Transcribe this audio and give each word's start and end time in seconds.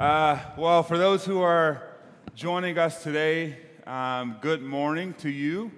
Uh, 0.00 0.38
well, 0.56 0.82
for 0.82 0.96
those 0.96 1.26
who 1.26 1.42
are 1.42 1.82
joining 2.34 2.78
us 2.78 3.02
today, 3.02 3.58
um, 3.86 4.38
good 4.40 4.62
morning 4.62 5.12
to 5.18 5.28
you. 5.28 5.70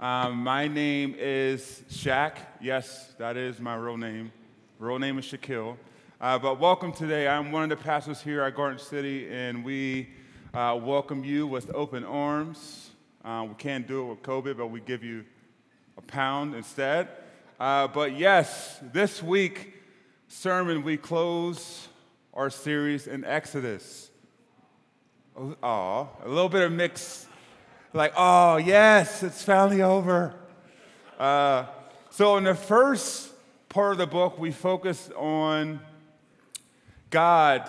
Um, 0.00 0.42
my 0.42 0.66
name 0.66 1.14
is 1.16 1.84
Shaq. 1.88 2.38
Yes, 2.60 3.14
that 3.18 3.36
is 3.36 3.60
my 3.60 3.76
real 3.76 3.96
name. 3.96 4.32
Real 4.80 4.98
name 4.98 5.20
is 5.20 5.24
Shaquille. 5.24 5.76
Uh, 6.20 6.36
but 6.36 6.58
welcome 6.58 6.90
today. 6.92 7.28
I'm 7.28 7.52
one 7.52 7.62
of 7.62 7.68
the 7.68 7.76
pastors 7.76 8.20
here 8.20 8.42
at 8.42 8.56
Garden 8.56 8.80
City, 8.80 9.32
and 9.32 9.64
we 9.64 10.08
uh, 10.52 10.76
welcome 10.82 11.22
you 11.22 11.46
with 11.46 11.72
open 11.72 12.02
arms. 12.02 12.90
Uh, 13.24 13.46
we 13.48 13.54
can't 13.54 13.86
do 13.86 14.02
it 14.02 14.06
with 14.06 14.22
COVID, 14.24 14.56
but 14.56 14.66
we 14.66 14.80
give 14.80 15.04
you 15.04 15.24
a 15.96 16.02
pound 16.02 16.56
instead. 16.56 17.06
Uh, 17.60 17.86
but 17.86 18.18
yes, 18.18 18.80
this 18.92 19.22
week 19.22 19.74
sermon 20.26 20.82
we 20.82 20.96
close 20.96 21.86
our 22.34 22.50
series 22.50 23.06
in 23.06 23.24
Exodus. 23.24 24.10
Oh, 25.62 26.08
a 26.24 26.28
little 26.28 26.48
bit 26.48 26.62
of 26.62 26.72
mix, 26.72 27.26
like, 27.92 28.12
oh, 28.16 28.56
yes, 28.56 29.22
it's 29.22 29.42
finally 29.42 29.82
over. 29.82 30.34
Uh, 31.18 31.66
so, 32.10 32.36
in 32.36 32.44
the 32.44 32.54
first 32.54 33.32
part 33.68 33.92
of 33.92 33.98
the 33.98 34.06
book, 34.06 34.38
we 34.38 34.50
focus 34.50 35.10
on 35.16 35.80
God 37.10 37.68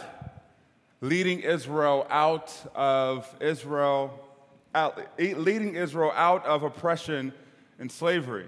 leading 1.01 1.39
Israel 1.39 2.05
out 2.09 2.53
of 2.75 3.33
Israel, 3.39 4.19
out, 4.75 4.99
leading 5.17 5.75
Israel 5.75 6.11
out 6.15 6.45
of 6.45 6.63
oppression 6.63 7.33
and 7.79 7.91
slavery. 7.91 8.43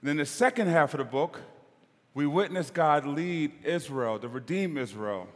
And 0.00 0.08
then 0.08 0.16
the 0.16 0.26
second 0.26 0.68
half 0.68 0.94
of 0.94 0.98
the 0.98 1.04
book, 1.04 1.40
we 2.14 2.26
witness 2.26 2.70
God 2.70 3.04
lead 3.04 3.52
Israel, 3.64 4.20
to 4.20 4.28
redeem 4.28 4.78
Israel, 4.78 5.26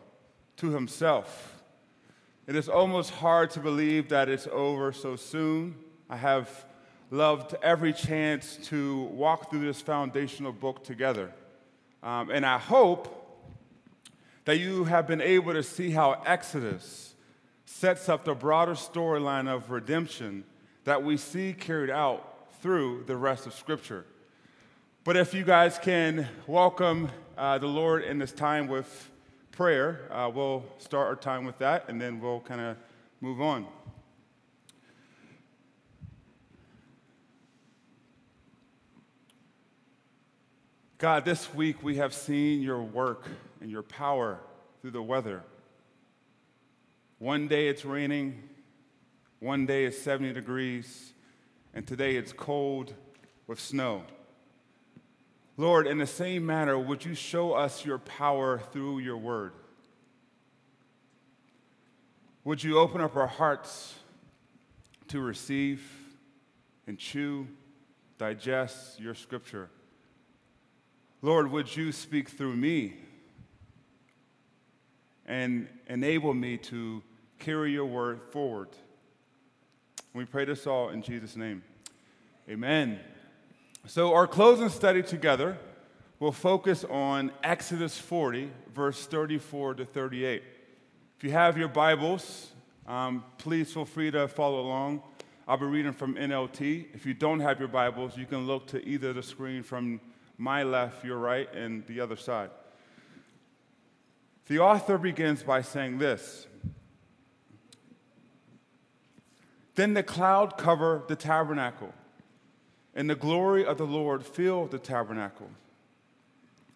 to 0.58 0.70
himself. 0.70 1.60
It 2.46 2.54
is 2.54 2.68
almost 2.68 3.10
hard 3.10 3.50
to 3.50 3.60
believe 3.60 4.08
that 4.08 4.28
it's 4.28 4.46
over 4.46 4.92
so 4.92 5.16
soon. 5.16 5.74
I 6.08 6.16
have 6.16 6.64
loved 7.10 7.56
every 7.62 7.92
chance 7.92 8.58
to 8.64 9.02
walk 9.04 9.50
through 9.50 9.66
this 9.66 9.80
foundational 9.80 10.52
book 10.52 10.84
together. 10.84 11.32
Um, 12.02 12.30
and 12.30 12.46
I 12.46 12.58
hope 12.58 13.14
that 14.44 14.58
you 14.58 14.84
have 14.84 15.06
been 15.06 15.20
able 15.20 15.52
to 15.52 15.62
see 15.62 15.90
how 15.90 16.22
Exodus 16.24 17.14
sets 17.64 18.08
up 18.08 18.24
the 18.24 18.34
broader 18.34 18.72
storyline 18.72 19.48
of 19.48 19.70
redemption 19.70 20.44
that 20.84 21.02
we 21.02 21.16
see 21.16 21.52
carried 21.52 21.90
out 21.90 22.50
through 22.62 23.04
the 23.06 23.16
rest 23.16 23.46
of 23.46 23.52
Scripture. 23.52 24.06
But 25.08 25.16
if 25.16 25.32
you 25.32 25.42
guys 25.42 25.78
can 25.78 26.28
welcome 26.46 27.08
uh, 27.38 27.56
the 27.56 27.66
Lord 27.66 28.04
in 28.04 28.18
this 28.18 28.30
time 28.30 28.68
with 28.68 29.08
prayer, 29.52 30.06
uh, 30.10 30.30
we'll 30.34 30.62
start 30.76 31.06
our 31.06 31.16
time 31.16 31.46
with 31.46 31.56
that 31.60 31.88
and 31.88 31.98
then 31.98 32.20
we'll 32.20 32.40
kind 32.40 32.60
of 32.60 32.76
move 33.22 33.40
on. 33.40 33.66
God, 40.98 41.24
this 41.24 41.54
week 41.54 41.82
we 41.82 41.96
have 41.96 42.12
seen 42.12 42.60
your 42.60 42.82
work 42.82 43.24
and 43.62 43.70
your 43.70 43.84
power 43.84 44.38
through 44.82 44.90
the 44.90 45.02
weather. 45.02 45.42
One 47.18 47.48
day 47.48 47.68
it's 47.68 47.86
raining, 47.86 48.42
one 49.38 49.64
day 49.64 49.86
it's 49.86 49.96
70 49.96 50.34
degrees, 50.34 51.14
and 51.72 51.86
today 51.86 52.16
it's 52.16 52.34
cold 52.34 52.92
with 53.46 53.58
snow. 53.58 54.04
Lord, 55.58 55.88
in 55.88 55.98
the 55.98 56.06
same 56.06 56.46
manner, 56.46 56.78
would 56.78 57.04
you 57.04 57.14
show 57.14 57.52
us 57.52 57.84
your 57.84 57.98
power 57.98 58.60
through 58.70 59.00
your 59.00 59.16
word? 59.16 59.52
Would 62.44 62.62
you 62.62 62.78
open 62.78 63.00
up 63.00 63.16
our 63.16 63.26
hearts 63.26 63.96
to 65.08 65.20
receive 65.20 65.82
and 66.86 66.96
chew, 66.96 67.48
digest 68.18 69.00
your 69.00 69.16
scripture? 69.16 69.68
Lord, 71.22 71.50
would 71.50 71.74
you 71.76 71.90
speak 71.90 72.28
through 72.28 72.54
me 72.54 72.94
and 75.26 75.68
enable 75.88 76.34
me 76.34 76.56
to 76.58 77.02
carry 77.40 77.72
your 77.72 77.86
word 77.86 78.20
forward? 78.30 78.68
We 80.14 80.24
pray 80.24 80.44
this 80.44 80.68
all 80.68 80.90
in 80.90 81.02
Jesus' 81.02 81.34
name. 81.34 81.64
Amen. 82.48 83.00
So, 83.88 84.12
our 84.12 84.26
closing 84.26 84.68
study 84.68 85.02
together 85.02 85.56
will 86.20 86.30
focus 86.30 86.84
on 86.84 87.32
Exodus 87.42 87.96
40, 87.96 88.50
verse 88.74 89.06
34 89.06 89.76
to 89.76 89.86
38. 89.86 90.42
If 91.16 91.24
you 91.24 91.30
have 91.30 91.56
your 91.56 91.68
Bibles, 91.68 92.52
um, 92.86 93.24
please 93.38 93.72
feel 93.72 93.86
free 93.86 94.10
to 94.10 94.28
follow 94.28 94.60
along. 94.60 95.02
I'll 95.48 95.56
be 95.56 95.64
reading 95.64 95.94
from 95.94 96.16
NLT. 96.16 96.88
If 96.92 97.06
you 97.06 97.14
don't 97.14 97.40
have 97.40 97.58
your 97.58 97.68
Bibles, 97.68 98.14
you 98.14 98.26
can 98.26 98.46
look 98.46 98.66
to 98.66 98.86
either 98.86 99.14
the 99.14 99.22
screen 99.22 99.62
from 99.62 100.02
my 100.36 100.64
left, 100.64 101.02
your 101.02 101.16
right, 101.16 101.50
and 101.54 101.86
the 101.86 102.00
other 102.00 102.16
side. 102.16 102.50
The 104.48 104.58
author 104.58 104.98
begins 104.98 105.42
by 105.42 105.62
saying 105.62 105.96
this 105.96 106.46
Then 109.76 109.94
the 109.94 110.02
cloud 110.02 110.58
covered 110.58 111.08
the 111.08 111.16
tabernacle 111.16 111.94
and 112.98 113.08
the 113.08 113.14
glory 113.14 113.64
of 113.64 113.78
the 113.78 113.86
Lord 113.86 114.26
filled 114.26 114.72
the 114.72 114.78
tabernacle. 114.80 115.48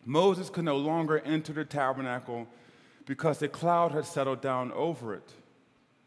Moses 0.07 0.51
could 0.51 0.65
no 0.65 0.77
longer 0.77 1.19
enter 1.19 1.53
the 1.53 1.65
tabernacle 1.65 2.47
because 3.07 3.43
a 3.43 3.49
cloud 3.49 3.91
had 3.91 4.05
settled 4.05 4.41
down 4.41 4.71
over 4.71 5.15
it, 5.15 5.33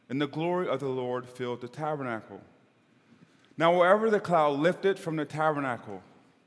and 0.08 0.22
the 0.22 0.28
glory 0.28 0.70
of 0.70 0.80
the 0.80 0.88
Lord 0.88 1.28
filled 1.28 1.60
the 1.60 1.68
tabernacle. 1.68 2.40
Now, 3.58 3.78
wherever 3.78 4.10
the 4.10 4.22
cloud 4.22 4.58
lifted 4.58 4.98
from 4.98 5.18
the 5.18 5.26
tabernacle, 5.26 6.02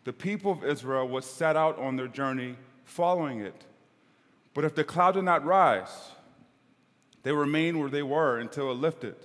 the 0.05 0.15
people 0.15 0.53
of 0.53 0.65
Israel 0.65 1.07
would 1.07 1.25
set 1.25 1.55
out 1.55 1.79
on 1.79 1.97
their 1.97 2.09
journey 2.09 2.57
following 2.87 3.41
it. 3.41 3.67
But 4.55 4.65
if 4.65 4.75
the 4.75 4.85
cloud 4.85 5.13
did 5.13 5.25
not 5.25 5.45
rise, 5.45 6.13
they 7.23 7.33
remained 7.33 7.79
where 7.79 7.91
they 7.91 8.03
were 8.03 8.39
until 8.39 8.71
it 8.71 8.77
lifted. 8.77 9.17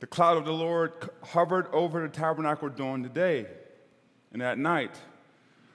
The 0.00 0.06
cloud 0.06 0.36
of 0.36 0.44
the 0.44 0.52
Lord 0.52 0.92
hovered 1.22 1.66
over 1.72 2.02
the 2.02 2.08
tabernacle 2.08 2.68
during 2.68 3.02
the 3.02 3.08
day, 3.08 3.46
and 4.32 4.42
at 4.42 4.58
night, 4.58 4.94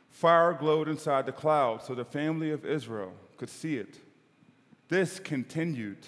fire 0.09 0.53
glowed 0.53 0.87
inside 0.87 1.25
the 1.25 1.31
cloud 1.31 1.83
so 1.83 1.93
the 1.93 2.05
family 2.05 2.51
of 2.51 2.65
Israel 2.65 3.13
could 3.37 3.49
see 3.49 3.77
it. 3.77 3.97
This 4.87 5.19
continued 5.19 6.05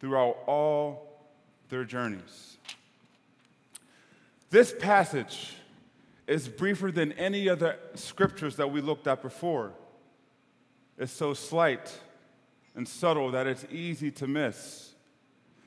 throughout 0.00 0.36
all 0.46 1.24
their 1.68 1.84
journeys. 1.84 2.58
This 4.50 4.74
passage 4.78 5.54
is 6.26 6.48
briefer 6.48 6.90
than 6.90 7.12
any 7.12 7.48
other 7.48 7.78
scriptures 7.94 8.56
that 8.56 8.70
we 8.70 8.80
looked 8.80 9.06
at 9.06 9.22
before. 9.22 9.72
It's 10.98 11.12
so 11.12 11.34
slight 11.34 12.00
and 12.74 12.86
subtle 12.86 13.30
that 13.32 13.46
it's 13.46 13.66
easy 13.70 14.10
to 14.12 14.26
miss. 14.26 14.93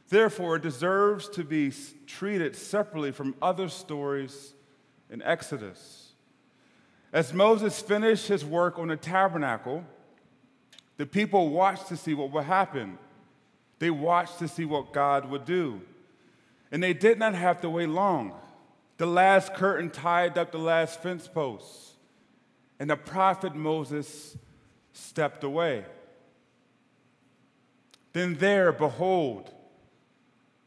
Therefore, 0.09 0.55
it 0.55 0.61
deserves 0.61 1.27
to 1.29 1.43
be 1.43 1.71
treated 2.05 2.55
separately 2.55 3.11
from 3.11 3.35
other 3.41 3.67
stories 3.67 4.53
in 5.09 5.21
Exodus. 5.21 6.13
As 7.11 7.33
Moses 7.33 7.81
finished 7.81 8.27
his 8.27 8.45
work 8.45 8.79
on 8.79 8.87
the 8.87 8.95
tabernacle, 8.95 9.83
the 10.97 11.05
people 11.05 11.49
watched 11.49 11.87
to 11.87 11.97
see 11.97 12.13
what 12.13 12.31
would 12.31 12.45
happen. 12.45 12.97
They 13.79 13.89
watched 13.89 14.39
to 14.39 14.47
see 14.47 14.65
what 14.65 14.93
God 14.93 15.29
would 15.29 15.45
do. 15.45 15.81
And 16.71 16.81
they 16.81 16.93
did 16.93 17.19
not 17.19 17.35
have 17.35 17.61
to 17.61 17.69
wait 17.69 17.89
long. 17.89 18.33
The 18.97 19.05
last 19.05 19.53
curtain 19.53 19.89
tied 19.89 20.37
up 20.37 20.51
the 20.51 20.57
last 20.57 21.01
fence 21.03 21.27
posts, 21.27 21.93
and 22.79 22.89
the 22.89 22.97
prophet 22.97 23.55
Moses 23.55 24.35
stepped 24.91 25.43
away. 25.43 25.85
Then 28.13 28.35
there, 28.35 28.71
behold, 28.71 29.53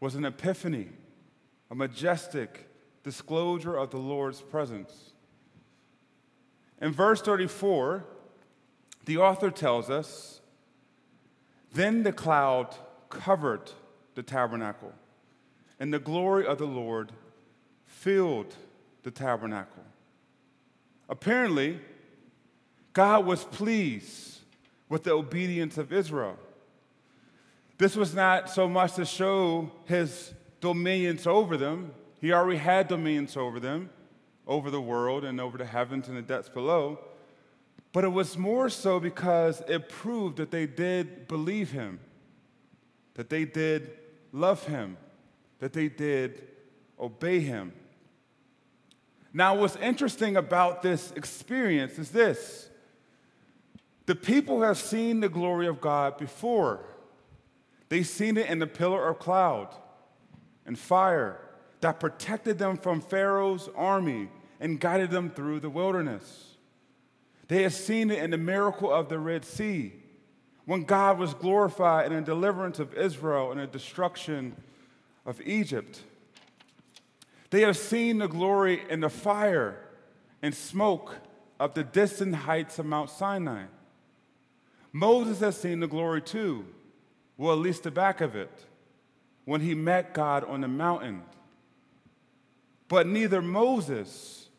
was 0.00 0.14
an 0.14 0.25
epiphany, 0.25 0.88
a 1.70 1.75
majestic 1.75 2.69
disclosure 3.05 3.76
of 3.76 3.91
the 3.91 3.99
Lord's 3.99 4.41
presence. 4.41 5.12
In 6.81 6.93
verse 6.93 7.20
34, 7.20 8.05
the 9.05 9.19
author 9.19 9.50
tells 9.50 9.91
us 9.91 10.41
Then 11.73 12.02
the 12.02 12.12
cloud 12.12 12.75
covered 13.11 13.70
the 14.14 14.23
tabernacle, 14.23 14.93
and 15.79 15.93
the 15.93 15.99
glory 15.99 16.47
of 16.47 16.58
the 16.58 16.67
Lord 16.67 17.12
filled 17.87 18.56
the 19.02 19.11
tabernacle. 19.11 19.85
Apparently, 21.08 21.81
God 22.93 23.26
was 23.26 23.44
pleased 23.44 24.38
with 24.88 25.05
the 25.05 25.12
obedience 25.12 25.79
of 25.79 25.93
Israel. 25.93 26.37
This 27.81 27.97
was 27.97 28.15
not 28.15 28.50
so 28.50 28.69
much 28.69 28.97
to 28.97 29.06
show 29.06 29.73
his 29.87 30.35
dominions 30.61 31.27
over 31.27 31.56
them. 31.56 31.94
He 32.21 32.31
already 32.31 32.59
had 32.59 32.88
dominions 32.88 33.38
over 33.38 33.59
them, 33.59 33.88
over 34.47 34.71
the 34.71 34.82
world 34.82 35.25
and 35.25 35.41
over 35.41 35.56
the 35.56 35.65
heavens 35.65 36.06
and 36.06 36.15
the 36.15 36.21
depths 36.21 36.50
below. 36.50 36.99
But 37.94 38.05
it 38.05 38.09
was 38.09 38.37
more 38.37 38.69
so 38.69 39.00
because 39.00 39.62
it 39.67 39.88
proved 39.88 40.37
that 40.37 40.50
they 40.50 40.67
did 40.67 41.27
believe 41.27 41.71
him. 41.71 42.00
that 43.15 43.31
they 43.31 43.47
did 43.47 43.93
love 44.31 44.67
him, 44.67 44.99
that 45.59 45.73
they 45.73 45.88
did 45.88 46.47
obey 46.99 47.41
him. 47.41 47.73
Now, 49.33 49.56
what's 49.56 49.76
interesting 49.76 50.37
about 50.37 50.83
this 50.83 51.12
experience 51.12 51.99
is 51.99 52.11
this 52.11 52.69
the 54.05 54.15
people 54.15 54.61
have 54.61 54.76
seen 54.76 55.21
the 55.21 55.31
glory 55.31 55.67
of 55.67 55.81
God 55.81 56.19
before. 56.19 56.85
They've 57.90 58.06
seen 58.06 58.38
it 58.38 58.48
in 58.48 58.60
the 58.60 58.66
pillar 58.66 59.08
of 59.08 59.19
cloud 59.19 59.75
and 60.64 60.78
fire 60.78 61.40
that 61.81 62.00
protected 62.00 62.58
them 62.58 62.76
from 62.76 63.00
Pharaoh's 63.00 63.69
army 63.76 64.31
and 64.60 64.81
guided 64.81 65.10
them 65.10 65.31
through 65.31 65.60
the 65.60 65.70
wilderness. 65.70 66.54
They 67.48 67.64
had 67.64 67.72
seen 67.72 68.10
it 68.10 68.22
in 68.22 68.31
the 68.31 68.38
miracle 68.38 68.92
of 68.92 69.08
the 69.08 69.19
Red 69.19 69.44
Sea 69.44 69.92
when 70.66 70.84
God 70.84 71.19
was 71.19 71.34
glorified 71.34 72.12
in 72.12 72.19
the 72.19 72.22
deliverance 72.22 72.78
of 72.78 72.94
Israel 72.94 73.50
and 73.50 73.60
the 73.60 73.66
destruction 73.66 74.54
of 75.26 75.40
Egypt. 75.40 76.04
They 77.50 77.62
have 77.62 77.76
seen 77.76 78.19
the 78.19 78.28
glory 78.28 78.82
in 78.88 79.00
the 79.00 79.10
fire 79.10 79.81
and 80.42 80.54
smoke 80.54 81.16
of 81.58 81.75
the 81.75 81.82
distant 81.82 82.37
heights 82.37 82.78
of 82.78 82.87
Mount 82.87 83.10
Sinai. 83.10 83.64
Moses 84.92 85.40
has 85.40 85.56
seen 85.56 85.81
the 85.81 85.88
glory 85.88 86.22
too, 86.22 86.66
well, 87.40 87.54
at 87.54 87.58
least 87.58 87.84
the 87.84 87.90
back 87.90 88.20
of 88.20 88.37
it, 88.37 88.50
when 89.46 89.62
he 89.62 89.75
met 89.75 90.12
God 90.12 90.44
on 90.44 90.60
the 90.60 90.69
mountain. 90.69 91.22
But 92.87 93.06
neither 93.06 93.40
Moses 93.40 94.50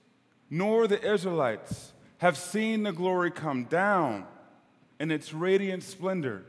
nor 0.49 0.87
the 0.87 0.99
Israelites 1.13 1.93
have 2.17 2.35
seen 2.35 2.81
the 2.81 2.91
glory 2.91 3.29
come 3.29 3.65
down 3.65 4.25
in 4.99 5.11
its 5.11 5.31
radiant 5.31 5.83
splendor 5.83 6.43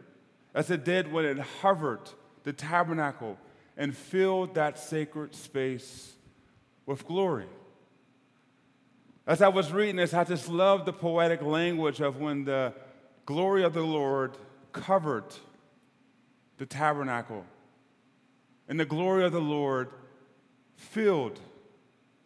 as 0.55 0.71
it 0.71 0.87
did 0.87 1.13
when 1.13 1.27
it 1.27 1.39
hovered 1.39 2.09
the 2.45 2.55
tabernacle 2.55 3.37
and 3.77 3.95
filled 3.95 4.55
that 4.55 4.79
sacred 4.79 5.35
space 5.35 6.15
with 6.87 7.07
glory. 7.07 7.47
As 9.27 9.43
I 9.43 9.49
was 9.49 9.71
reading 9.71 9.97
this, 9.97 10.15
I 10.15 10.25
just 10.25 10.49
loved 10.49 10.87
the 10.87 10.95
poetic 10.95 11.43
language 11.43 12.01
of 12.01 12.17
when 12.17 12.47
the 12.47 12.73
glory 13.27 13.65
of 13.65 13.75
the 13.75 13.83
Lord 13.83 14.39
covered 14.73 15.27
the 16.63 16.67
tabernacle, 16.67 17.45
and 18.69 18.79
the 18.79 18.85
glory 18.85 19.25
of 19.25 19.33
the 19.33 19.41
Lord 19.41 19.91
filled 20.77 21.41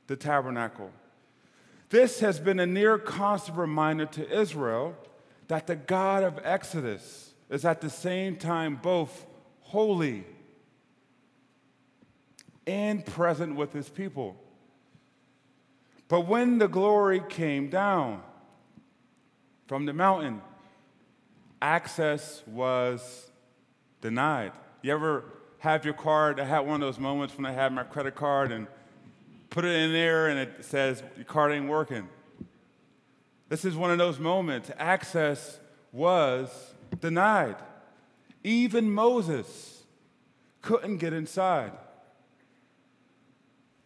the 0.09 0.17
tabernacle. 0.17 0.91
This 1.89 2.21
has 2.21 2.39
been 2.39 2.61
a 2.61 2.67
near 2.67 2.99
constant 2.99 3.57
reminder 3.57 4.05
to 4.05 4.31
Israel 4.31 4.95
that 5.49 5.67
the 5.67 5.75
God 5.75 6.23
of 6.23 6.39
Exodus 6.45 7.33
is 7.49 7.65
at 7.65 7.81
the 7.81 7.89
same 7.89 8.37
time 8.37 8.77
both 8.77 9.25
holy 9.61 10.27
and 12.67 13.07
present 13.07 13.57
with 13.57 13.73
his 13.73 13.89
people. 13.89 14.37
But 16.09 16.27
when 16.27 16.59
the 16.59 16.69
glory 16.69 17.23
came 17.27 17.71
down 17.71 18.21
from 19.67 19.87
the 19.87 19.95
mountain, 19.95 20.43
access 21.63 22.43
was 22.47 23.31
denied. 24.01 24.53
You 24.83 24.93
ever 24.93 25.25
have 25.59 25.85
your 25.85 25.95
card? 25.95 26.39
I 26.41 26.45
had 26.45 26.61
one 26.61 26.75
of 26.75 26.81
those 26.81 26.99
moments 26.99 27.37
when 27.37 27.47
I 27.47 27.53
had 27.53 27.73
my 27.73 27.83
credit 27.83 28.15
card 28.15 28.53
and 28.53 28.67
put 29.51 29.65
it 29.65 29.75
in 29.75 29.93
there 29.93 30.29
and 30.29 30.39
it 30.39 30.65
says 30.65 31.03
your 31.17 31.25
card 31.25 31.53
ain't 31.53 31.69
working. 31.69 32.09
This 33.49 33.65
is 33.65 33.77
one 33.77 33.91
of 33.91 33.99
those 33.99 34.19
moments. 34.19 34.71
Access 34.79 35.61
was 35.93 36.75
denied. 37.01 37.57
Even 38.43 38.91
Moses 38.91 39.85
couldn't 40.63 40.99
get 40.99 41.13
inside. 41.13 41.73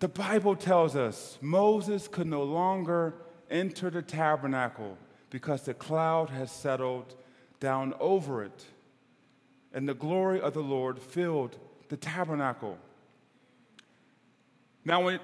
The 0.00 0.08
Bible 0.08 0.56
tells 0.56 0.96
us 0.96 1.38
Moses 1.42 2.08
could 2.08 2.26
no 2.26 2.42
longer 2.42 3.14
enter 3.50 3.90
the 3.90 4.00
tabernacle 4.00 4.96
because 5.28 5.62
the 5.62 5.74
cloud 5.74 6.30
has 6.30 6.50
settled 6.50 7.14
down 7.60 7.92
over 8.00 8.42
it, 8.42 8.64
and 9.72 9.88
the 9.88 9.94
glory 9.94 10.40
of 10.40 10.54
the 10.54 10.62
Lord 10.62 10.98
filled 10.98 11.56
the 11.88 11.96
tabernacle. 11.96 12.78
Now, 14.84 15.04
when, 15.04 15.20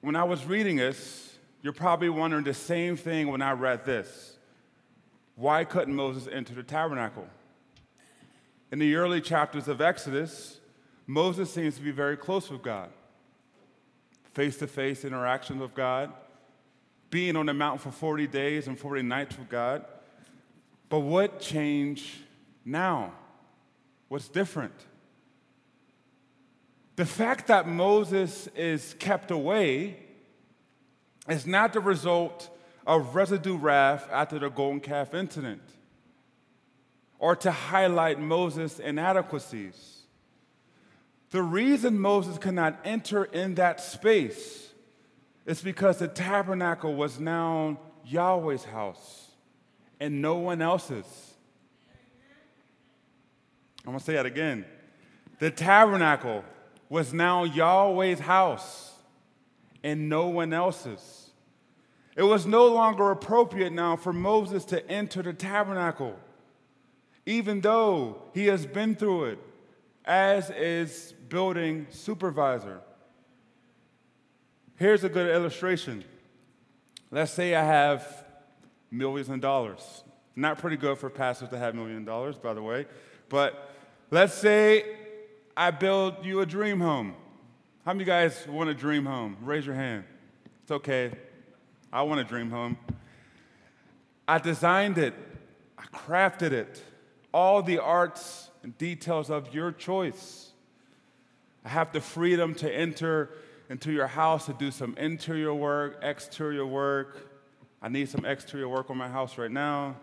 when 0.00 0.16
I 0.16 0.24
was 0.24 0.44
reading 0.44 0.76
this, 0.76 1.36
you're 1.62 1.72
probably 1.72 2.08
wondering 2.08 2.44
the 2.44 2.54
same 2.54 2.96
thing 2.96 3.28
when 3.28 3.42
I 3.42 3.52
read 3.52 3.84
this. 3.84 4.36
Why 5.36 5.64
couldn't 5.64 5.94
Moses 5.94 6.28
enter 6.32 6.54
the 6.54 6.62
tabernacle? 6.62 7.26
In 8.70 8.78
the 8.78 8.96
early 8.96 9.20
chapters 9.20 9.68
of 9.68 9.80
Exodus, 9.80 10.58
Moses 11.06 11.52
seems 11.52 11.76
to 11.76 11.82
be 11.82 11.90
very 11.90 12.16
close 12.16 12.50
with 12.50 12.62
God. 12.62 12.90
Face 14.34 14.56
to 14.58 14.66
face 14.66 15.04
interactions 15.04 15.60
with 15.60 15.74
God, 15.74 16.12
being 17.10 17.34
on 17.34 17.46
the 17.46 17.54
mountain 17.54 17.78
for 17.78 17.90
40 17.90 18.26
days 18.26 18.68
and 18.68 18.78
40 18.78 19.02
nights 19.02 19.38
with 19.38 19.48
God. 19.48 19.84
But 20.88 21.00
what 21.00 21.40
changed 21.40 22.10
now? 22.64 23.12
What's 24.08 24.28
different? 24.28 24.74
The 26.96 27.06
fact 27.06 27.46
that 27.46 27.68
Moses 27.68 28.48
is 28.56 28.94
kept 28.98 29.30
away 29.30 29.98
is 31.28 31.46
not 31.46 31.72
the 31.72 31.80
result 31.80 32.50
of 32.86 33.14
residue 33.14 33.56
wrath 33.56 34.08
after 34.10 34.38
the 34.38 34.48
golden 34.48 34.80
calf 34.80 35.14
incident 35.14 35.62
or 37.18 37.36
to 37.36 37.50
highlight 37.50 38.18
Moses' 38.18 38.78
inadequacies. 38.78 40.02
The 41.30 41.42
reason 41.42 41.98
Moses 41.98 42.38
could 42.38 42.54
not 42.54 42.80
enter 42.84 43.24
in 43.24 43.56
that 43.56 43.80
space 43.80 44.72
is 45.44 45.60
because 45.60 45.98
the 45.98 46.08
tabernacle 46.08 46.94
was 46.94 47.20
now 47.20 47.78
Yahweh's 48.04 48.64
house 48.64 49.32
and 50.00 50.22
no 50.22 50.36
one 50.36 50.62
else's. 50.62 51.27
I'm 53.88 53.94
gonna 53.94 54.04
say 54.04 54.12
that 54.16 54.26
again. 54.26 54.66
The 55.38 55.50
tabernacle 55.50 56.44
was 56.90 57.14
now 57.14 57.44
Yahweh's 57.44 58.20
house 58.20 58.92
and 59.82 60.10
no 60.10 60.28
one 60.28 60.52
else's. 60.52 61.30
It 62.14 62.22
was 62.22 62.44
no 62.44 62.66
longer 62.66 63.10
appropriate 63.10 63.72
now 63.72 63.96
for 63.96 64.12
Moses 64.12 64.66
to 64.66 64.86
enter 64.90 65.22
the 65.22 65.32
tabernacle, 65.32 66.18
even 67.24 67.62
though 67.62 68.20
he 68.34 68.44
has 68.48 68.66
been 68.66 68.94
through 68.94 69.24
it 69.24 69.38
as 70.04 70.50
is 70.50 71.14
building 71.30 71.86
supervisor. 71.88 72.82
Here's 74.76 75.02
a 75.02 75.08
good 75.08 75.34
illustration. 75.34 76.04
Let's 77.10 77.32
say 77.32 77.54
I 77.54 77.64
have 77.64 78.26
millions 78.90 79.30
of 79.30 79.40
dollars. 79.40 80.04
Not 80.36 80.58
pretty 80.58 80.76
good 80.76 80.98
for 80.98 81.08
pastors 81.08 81.48
to 81.48 81.58
have 81.58 81.74
million 81.74 82.04
dollars, 82.04 82.36
by 82.36 82.52
the 82.52 82.62
way. 82.62 82.84
But 83.30 83.70
let's 84.10 84.34
say 84.34 84.84
I 85.56 85.70
build 85.70 86.24
you 86.24 86.40
a 86.40 86.46
dream 86.46 86.80
home. 86.80 87.14
How 87.84 87.92
many 87.92 88.02
of 88.02 88.06
you 88.08 88.12
guys 88.12 88.46
want 88.48 88.70
a 88.70 88.74
dream 88.74 89.06
home? 89.06 89.36
Raise 89.42 89.66
your 89.66 89.74
hand. 89.74 90.04
It's 90.62 90.70
okay. 90.70 91.12
I 91.92 92.02
want 92.02 92.20
a 92.20 92.24
dream 92.24 92.50
home. 92.50 92.76
I 94.26 94.38
designed 94.38 94.98
it, 94.98 95.14
I 95.78 95.84
crafted 95.84 96.52
it, 96.52 96.82
all 97.32 97.62
the 97.62 97.78
arts 97.78 98.50
and 98.62 98.76
details 98.76 99.30
of 99.30 99.54
your 99.54 99.72
choice. 99.72 100.50
I 101.64 101.70
have 101.70 101.92
the 101.92 102.00
freedom 102.02 102.54
to 102.56 102.70
enter 102.70 103.30
into 103.70 103.90
your 103.90 104.06
house 104.06 104.46
to 104.46 104.52
do 104.52 104.70
some 104.70 104.94
interior 104.98 105.54
work, 105.54 105.98
exterior 106.02 106.66
work, 106.66 107.28
I 107.80 107.88
need 107.88 108.08
some 108.08 108.24
exterior 108.24 108.68
work 108.68 108.90
on 108.90 108.96
my 108.96 109.08
house 109.08 109.38
right 109.38 109.50
now, 109.50 109.96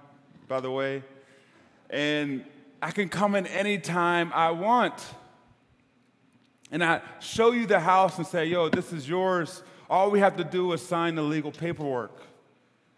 by 0.47 0.59
the 0.59 0.71
way. 0.71 1.03
And 1.89 2.45
I 2.81 2.91
can 2.91 3.09
come 3.09 3.35
in 3.35 3.47
anytime 3.47 4.31
I 4.33 4.51
want. 4.51 4.93
And 6.71 6.83
I 6.83 7.01
show 7.19 7.51
you 7.51 7.65
the 7.65 7.79
house 7.79 8.17
and 8.17 8.25
say, 8.25 8.45
yo, 8.45 8.69
this 8.69 8.91
is 8.91 9.07
yours. 9.07 9.63
All 9.89 10.11
we 10.11 10.19
have 10.19 10.37
to 10.37 10.43
do 10.43 10.71
is 10.73 10.85
sign 10.85 11.15
the 11.15 11.21
legal 11.21 11.51
paperwork. 11.51 12.21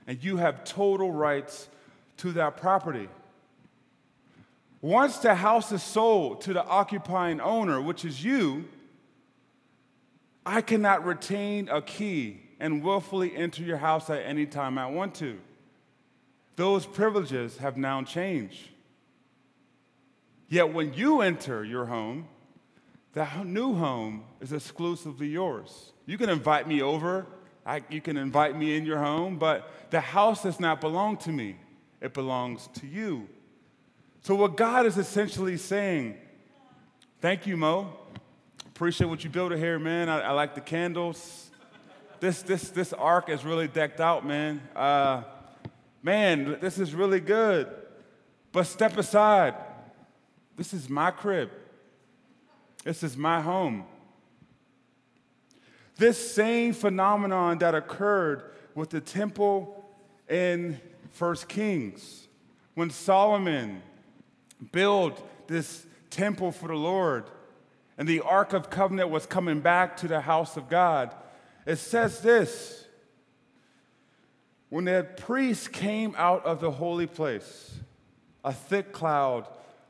And 0.07 0.23
you 0.23 0.37
have 0.37 0.63
total 0.63 1.11
rights 1.11 1.69
to 2.17 2.31
that 2.33 2.57
property. 2.57 3.09
Once 4.81 5.17
the 5.17 5.35
house 5.35 5.71
is 5.71 5.83
sold 5.83 6.41
to 6.41 6.53
the 6.53 6.65
occupying 6.65 7.41
owner, 7.41 7.81
which 7.81 8.05
is 8.05 8.23
you, 8.23 8.65
I 10.45 10.61
cannot 10.61 11.03
retain 11.03 11.67
a 11.69 11.81
key 11.81 12.41
and 12.59 12.81
willfully 12.81 13.35
enter 13.35 13.63
your 13.63 13.77
house 13.77 14.09
at 14.09 14.23
any 14.23 14.45
time 14.45 14.77
I 14.77 14.87
want 14.87 15.13
to. 15.15 15.37
Those 16.55 16.85
privileges 16.85 17.57
have 17.57 17.75
now 17.77 18.01
changed. 18.03 18.69
Yet 20.49 20.73
when 20.73 20.93
you 20.93 21.21
enter 21.21 21.63
your 21.63 21.85
home, 21.85 22.27
that 23.13 23.45
new 23.45 23.75
home 23.75 24.23
is 24.39 24.53
exclusively 24.53 25.27
yours. 25.27 25.91
You 26.05 26.17
can 26.17 26.29
invite 26.29 26.67
me 26.67 26.81
over, 26.81 27.25
I, 27.65 27.81
you 27.89 27.99
can 27.99 28.15
invite 28.15 28.57
me 28.57 28.77
in 28.77 28.85
your 28.85 28.99
home, 28.99 29.37
but 29.37 29.89
the 29.89 29.99
house 29.99 30.43
does 30.43 30.59
not 30.59 30.79
belong 30.79 31.17
to 31.17 31.31
me, 31.31 31.57
it 31.99 32.13
belongs 32.13 32.69
to 32.75 32.87
you. 32.87 33.27
So, 34.21 34.35
what 34.35 34.57
God 34.57 34.85
is 34.85 34.97
essentially 34.97 35.57
saying 35.57 36.17
Thank 37.19 37.47
you, 37.47 37.57
Mo. 37.57 37.91
Appreciate 38.67 39.07
what 39.07 39.23
you 39.23 39.31
built 39.31 39.51
here, 39.51 39.79
man. 39.79 40.07
I, 40.07 40.19
I 40.19 40.31
like 40.33 40.53
the 40.53 40.61
candles. 40.61 41.49
This, 42.19 42.43
this, 42.43 42.69
this 42.69 42.93
ark 42.93 43.29
is 43.29 43.43
really 43.43 43.67
decked 43.67 43.99
out, 43.99 44.23
man. 44.23 44.61
Uh, 44.75 45.23
man, 46.03 46.59
this 46.61 46.77
is 46.77 46.93
really 46.93 47.19
good. 47.19 47.69
But 48.51 48.67
step 48.67 48.99
aside. 48.99 49.55
This 50.57 50.73
is 50.73 50.89
my 50.89 51.11
crib. 51.11 51.51
This 52.83 53.03
is 53.03 53.15
my 53.15 53.41
home. 53.41 53.85
This 55.97 56.33
same 56.33 56.73
phenomenon 56.73 57.59
that 57.59 57.75
occurred 57.75 58.51
with 58.75 58.89
the 58.89 59.01
temple 59.01 59.85
in 60.29 60.79
First 61.11 61.47
Kings, 61.47 62.27
when 62.75 62.89
Solomon 62.89 63.81
built 64.71 65.47
this 65.47 65.85
temple 66.09 66.51
for 66.51 66.67
the 66.67 66.75
Lord 66.75 67.25
and 67.97 68.07
the 68.07 68.21
Ark 68.21 68.53
of 68.53 68.69
Covenant 68.69 69.09
was 69.09 69.25
coming 69.25 69.61
back 69.61 69.97
to 69.97 70.07
the 70.07 70.21
house 70.21 70.57
of 70.57 70.69
God, 70.69 71.15
it 71.65 71.77
says 71.77 72.21
this 72.21 72.85
when 74.69 74.85
the 74.85 75.07
priest 75.17 75.71
came 75.71 76.13
out 76.17 76.45
of 76.45 76.59
the 76.59 76.71
holy 76.71 77.07
place, 77.07 77.79
a 78.43 78.51
thick 78.51 78.91
cloud 78.91 79.47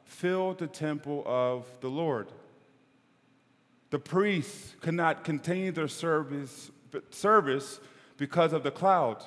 filled 0.07 0.57
the 0.57 0.67
temple 0.67 1.21
of 1.25 1.65
the 1.81 1.89
Lord. 1.89 2.27
The 3.89 3.99
priests 3.99 4.75
could 4.81 4.93
not 4.93 5.23
continue 5.23 5.71
their 5.71 5.87
service, 5.87 6.71
service 7.11 7.79
because 8.17 8.53
of 8.53 8.63
the 8.63 8.71
cloud, 8.71 9.23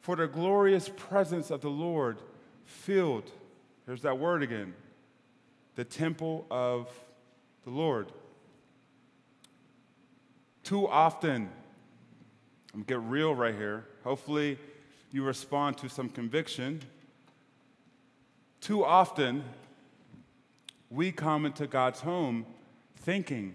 for 0.00 0.16
the 0.16 0.26
glorious 0.26 0.90
presence 0.94 1.50
of 1.50 1.60
the 1.60 1.70
Lord 1.70 2.18
filled, 2.64 3.30
there's 3.86 4.02
that 4.02 4.18
word 4.18 4.42
again, 4.42 4.74
the 5.76 5.84
temple 5.84 6.46
of 6.50 6.88
the 7.64 7.70
Lord. 7.70 8.12
Too 10.62 10.86
often, 10.86 11.48
I'm 12.74 12.82
gonna 12.82 12.84
get 12.84 13.00
real 13.08 13.34
right 13.34 13.54
here. 13.54 13.86
Hopefully, 14.04 14.58
you 15.10 15.22
respond 15.22 15.78
to 15.78 15.88
some 15.88 16.08
conviction. 16.10 16.82
Too 18.60 18.84
often, 18.84 19.42
we 20.90 21.12
come 21.12 21.44
into 21.46 21.66
God's 21.66 22.00
home 22.00 22.46
thinking 22.96 23.54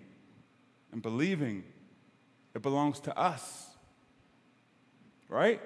and 0.92 1.02
believing 1.02 1.64
it 2.54 2.62
belongs 2.62 3.00
to 3.02 3.18
us. 3.18 3.70
Right? 5.28 5.60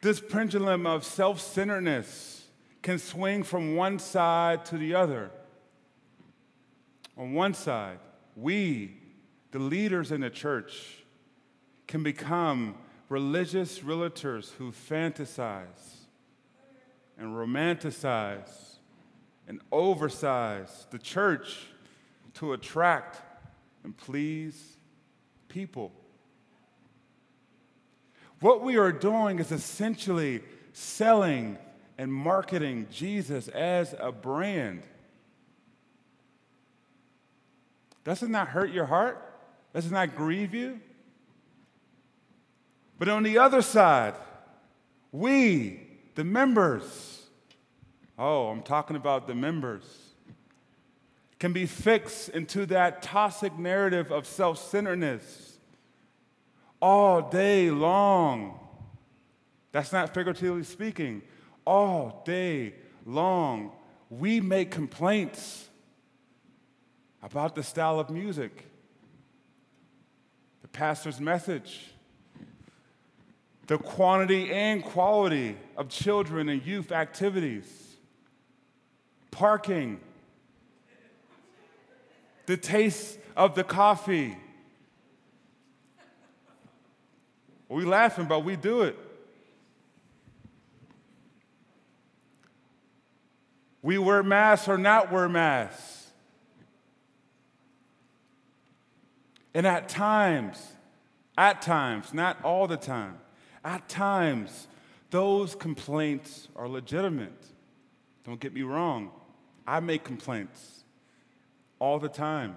This 0.00 0.20
pendulum 0.20 0.86
of 0.86 1.04
self 1.04 1.40
centeredness 1.40 2.46
can 2.82 2.98
swing 2.98 3.42
from 3.42 3.76
one 3.76 3.98
side 3.98 4.64
to 4.66 4.78
the 4.78 4.94
other. 4.94 5.30
On 7.16 7.32
one 7.32 7.54
side, 7.54 7.98
we, 8.36 8.96
the 9.52 9.58
leaders 9.58 10.12
in 10.12 10.20
the 10.20 10.30
church, 10.30 11.04
can 11.86 12.02
become 12.02 12.74
religious 13.08 13.80
realtors 13.80 14.52
who 14.54 14.72
fantasize 14.72 16.06
and 17.16 17.34
romanticize 17.34 18.73
and 19.48 19.60
oversize 19.70 20.86
the 20.90 20.98
church 20.98 21.66
to 22.34 22.52
attract 22.52 23.20
and 23.84 23.96
please 23.96 24.76
people. 25.48 25.92
What 28.40 28.62
we 28.62 28.76
are 28.76 28.92
doing 28.92 29.38
is 29.38 29.52
essentially 29.52 30.42
selling 30.72 31.58
and 31.96 32.12
marketing 32.12 32.88
Jesus 32.90 33.48
as 33.48 33.94
a 33.98 34.10
brand. 34.10 34.82
Doesn't 38.04 38.32
that 38.32 38.48
hurt 38.48 38.70
your 38.70 38.86
heart? 38.86 39.22
Doesn't 39.72 39.92
that 39.92 40.16
grieve 40.16 40.54
you? 40.54 40.80
But 42.98 43.08
on 43.08 43.22
the 43.22 43.38
other 43.38 43.62
side, 43.62 44.14
we, 45.10 45.80
the 46.14 46.24
members, 46.24 47.23
oh, 48.18 48.48
I'm 48.48 48.62
talking 48.62 48.96
about 48.96 49.26
the 49.26 49.34
members, 49.34 49.84
can 51.38 51.52
be 51.52 51.66
fixed 51.66 52.30
into 52.30 52.66
that 52.66 53.02
toxic 53.02 53.58
narrative 53.58 54.10
of 54.10 54.26
self 54.26 54.58
centeredness 54.58 55.58
all 56.80 57.22
day 57.22 57.70
long. 57.70 58.58
That's 59.72 59.92
not 59.92 60.14
figuratively 60.14 60.64
speaking. 60.64 61.22
All 61.66 62.22
day 62.24 62.74
long, 63.06 63.72
we 64.10 64.40
make 64.40 64.70
complaints 64.70 65.68
about 67.22 67.54
the 67.54 67.62
style 67.62 67.98
of 67.98 68.10
music, 68.10 68.66
the 70.62 70.68
pastor's 70.68 71.20
message, 71.20 71.90
the 73.66 73.78
quantity 73.78 74.52
and 74.52 74.84
quality 74.84 75.56
of 75.76 75.88
children 75.88 76.50
and 76.50 76.64
youth 76.64 76.92
activities, 76.92 77.83
parking, 79.34 79.98
the 82.46 82.56
taste 82.56 83.18
of 83.36 83.56
the 83.56 83.64
coffee. 83.64 84.36
We 87.68 87.84
laughing, 87.84 88.26
but 88.26 88.44
we 88.44 88.54
do 88.54 88.82
it. 88.82 88.96
We 93.82 93.98
wear 93.98 94.22
masks 94.22 94.68
or 94.68 94.78
not 94.78 95.10
wear 95.10 95.28
masks. 95.28 96.06
And 99.52 99.66
at 99.66 99.88
times, 99.88 100.62
at 101.36 101.60
times, 101.60 102.14
not 102.14 102.42
all 102.44 102.68
the 102.68 102.76
time, 102.76 103.18
at 103.64 103.88
times, 103.88 104.68
those 105.10 105.56
complaints 105.56 106.48
are 106.54 106.68
legitimate. 106.68 107.32
Don't 108.24 108.38
get 108.38 108.54
me 108.54 108.62
wrong. 108.62 109.10
I 109.66 109.80
make 109.80 110.04
complaints 110.04 110.84
all 111.78 111.98
the 111.98 112.08
time. 112.08 112.56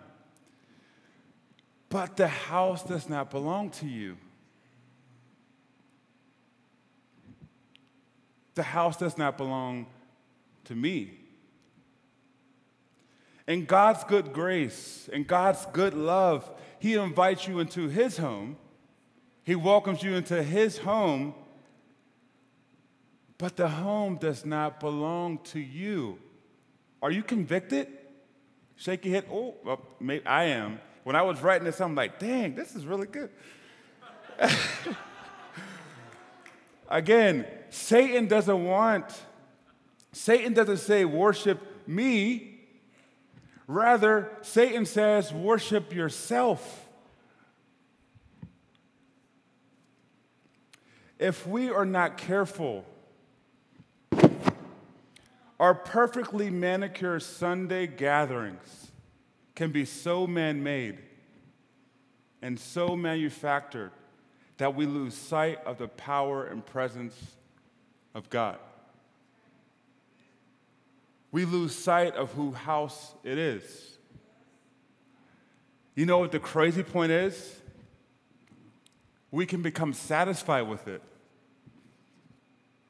But 1.89 2.17
the 2.17 2.27
house 2.27 2.83
does 2.83 3.07
not 3.07 3.31
belong 3.31 3.69
to 3.71 3.87
you. 3.87 4.17
The 8.55 8.63
house 8.63 8.97
does 8.97 9.17
not 9.17 9.37
belong 9.37 9.85
to 10.65 10.75
me. 10.75 11.19
In 13.47 13.65
God's 13.65 14.03
good 14.03 14.33
grace 14.33 15.09
and 15.13 15.25
God's 15.25 15.65
good 15.67 15.93
love, 15.93 16.49
He 16.79 16.95
invites 16.95 17.47
you 17.47 17.59
into 17.59 17.87
His 17.87 18.17
home 18.17 18.57
he 19.47 19.55
welcomes 19.55 20.03
you 20.03 20.13
into 20.13 20.43
his 20.43 20.79
home, 20.79 21.33
but 23.37 23.55
the 23.55 23.69
home 23.69 24.17
does 24.17 24.45
not 24.45 24.81
belong 24.81 25.37
to 25.45 25.59
you. 25.61 26.19
Are 27.01 27.11
you 27.11 27.23
convicted? 27.23 27.87
Shake 28.75 29.05
your 29.05 29.15
head. 29.15 29.25
Oh, 29.31 29.55
well, 29.63 29.81
maybe 29.99 30.25
I 30.25 30.45
am. 30.45 30.79
When 31.03 31.15
I 31.15 31.21
was 31.21 31.41
writing 31.41 31.65
this, 31.65 31.79
I'm 31.79 31.95
like, 31.95 32.19
dang, 32.19 32.55
this 32.55 32.75
is 32.75 32.85
really 32.85 33.07
good. 33.07 33.29
Again, 36.89 37.45
Satan 37.69 38.27
doesn't 38.27 38.63
want, 38.63 39.05
Satan 40.11 40.53
doesn't 40.53 40.77
say, 40.77 41.05
worship 41.05 41.87
me. 41.87 42.59
Rather, 43.67 44.31
Satan 44.41 44.85
says, 44.85 45.33
worship 45.33 45.93
yourself. 45.93 46.87
If 51.19 51.47
we 51.47 51.69
are 51.69 51.85
not 51.85 52.17
careful, 52.17 52.85
our 55.59 55.73
perfectly 55.73 56.49
manicured 56.49 57.23
Sunday 57.23 57.87
gatherings 57.87 58.91
can 59.55 59.71
be 59.71 59.85
so 59.85 60.27
man 60.27 60.61
made 60.61 60.99
and 62.41 62.59
so 62.59 62.95
manufactured 62.95 63.91
that 64.57 64.75
we 64.75 64.85
lose 64.85 65.15
sight 65.15 65.59
of 65.65 65.77
the 65.77 65.87
power 65.87 66.45
and 66.45 66.65
presence 66.65 67.15
of 68.13 68.29
God. 68.29 68.57
We 71.31 71.45
lose 71.45 71.75
sight 71.75 72.15
of 72.15 72.31
who 72.33 72.51
house 72.51 73.13
it 73.23 73.37
is. 73.37 73.97
You 75.95 76.05
know 76.05 76.19
what 76.19 76.31
the 76.31 76.39
crazy 76.39 76.83
point 76.83 77.11
is? 77.11 77.57
we 79.31 79.45
can 79.45 79.61
become 79.61 79.93
satisfied 79.93 80.63
with 80.63 80.87
it. 80.87 81.01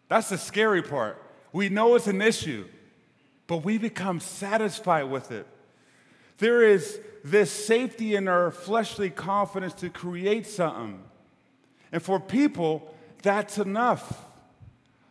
That's 0.08 0.30
the 0.30 0.38
scary 0.38 0.82
part. 0.82 1.22
We 1.52 1.70
know 1.70 1.96
it's 1.96 2.08
an 2.08 2.22
issue, 2.22 2.66
but 3.48 3.58
we 3.58 3.78
become 3.78 4.20
satisfied 4.20 5.04
with 5.04 5.32
it. 5.32 5.48
There 6.38 6.62
is 6.62 7.00
this 7.24 7.52
safety 7.52 8.16
in 8.16 8.28
our 8.28 8.52
fleshly 8.52 9.10
confidence 9.10 9.74
to 9.76 9.90
create 9.90 10.46
something. 10.46 11.04
And 11.92 12.02
for 12.02 12.20
people, 12.20 12.94
that's 13.22 13.58
enough. 13.58 14.26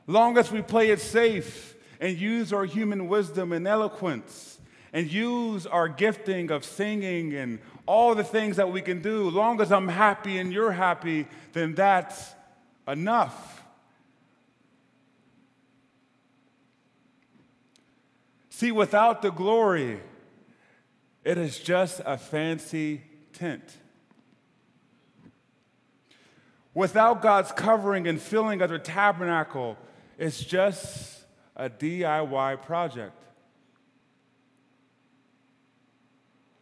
Long 0.07 0.39
as 0.39 0.53
we 0.53 0.63
play 0.63 0.91
it 0.91 1.01
safe 1.01 1.75
and 2.01 2.17
use 2.17 2.53
our 2.53 2.65
human 2.65 3.09
wisdom 3.09 3.53
and 3.53 3.67
eloquence 3.67 4.59
and 4.93 5.11
use 5.11 5.67
our 5.67 5.89
gifting 5.89 6.51
of 6.51 6.65
singing 6.65 7.35
and 7.35 7.59
all 7.87 8.15
the 8.15 8.25
things 8.25 8.57
that 8.57 8.71
we 8.71 8.81
can 8.81 9.03
do. 9.03 9.29
Long 9.31 9.61
as 9.61 9.73
I'm 9.73 9.89
happy 9.89 10.39
and 10.39 10.53
you're 10.53 10.73
happy, 10.73 11.27
then 11.53 11.75
that's 11.75 12.35
enough. 12.87 13.65
See, 18.57 18.73
without 18.73 19.21
the 19.21 19.31
glory, 19.31 20.01
it 21.25 21.37
is 21.37 21.59
just 21.59 22.01
a 22.07 22.17
fancy 22.17 23.03
tent. 23.35 23.63
Without 26.73 27.21
God's 27.21 27.53
covering 27.53 28.09
and 28.09 28.19
filling 28.19 28.63
of 28.63 28.71
the 28.71 28.79
tabernacle, 28.79 29.77
it's 30.17 30.43
just 30.43 31.27
a 31.55 31.69
DIY 31.69 32.63
project. 32.63 33.23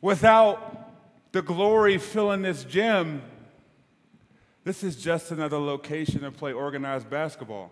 Without 0.00 0.90
the 1.30 1.42
glory 1.42 1.98
filling 1.98 2.42
this 2.42 2.64
gym, 2.64 3.22
this 4.64 4.82
is 4.82 4.96
just 4.96 5.30
another 5.30 5.58
location 5.58 6.22
to 6.22 6.32
play 6.32 6.52
organized 6.52 7.08
basketball. 7.08 7.70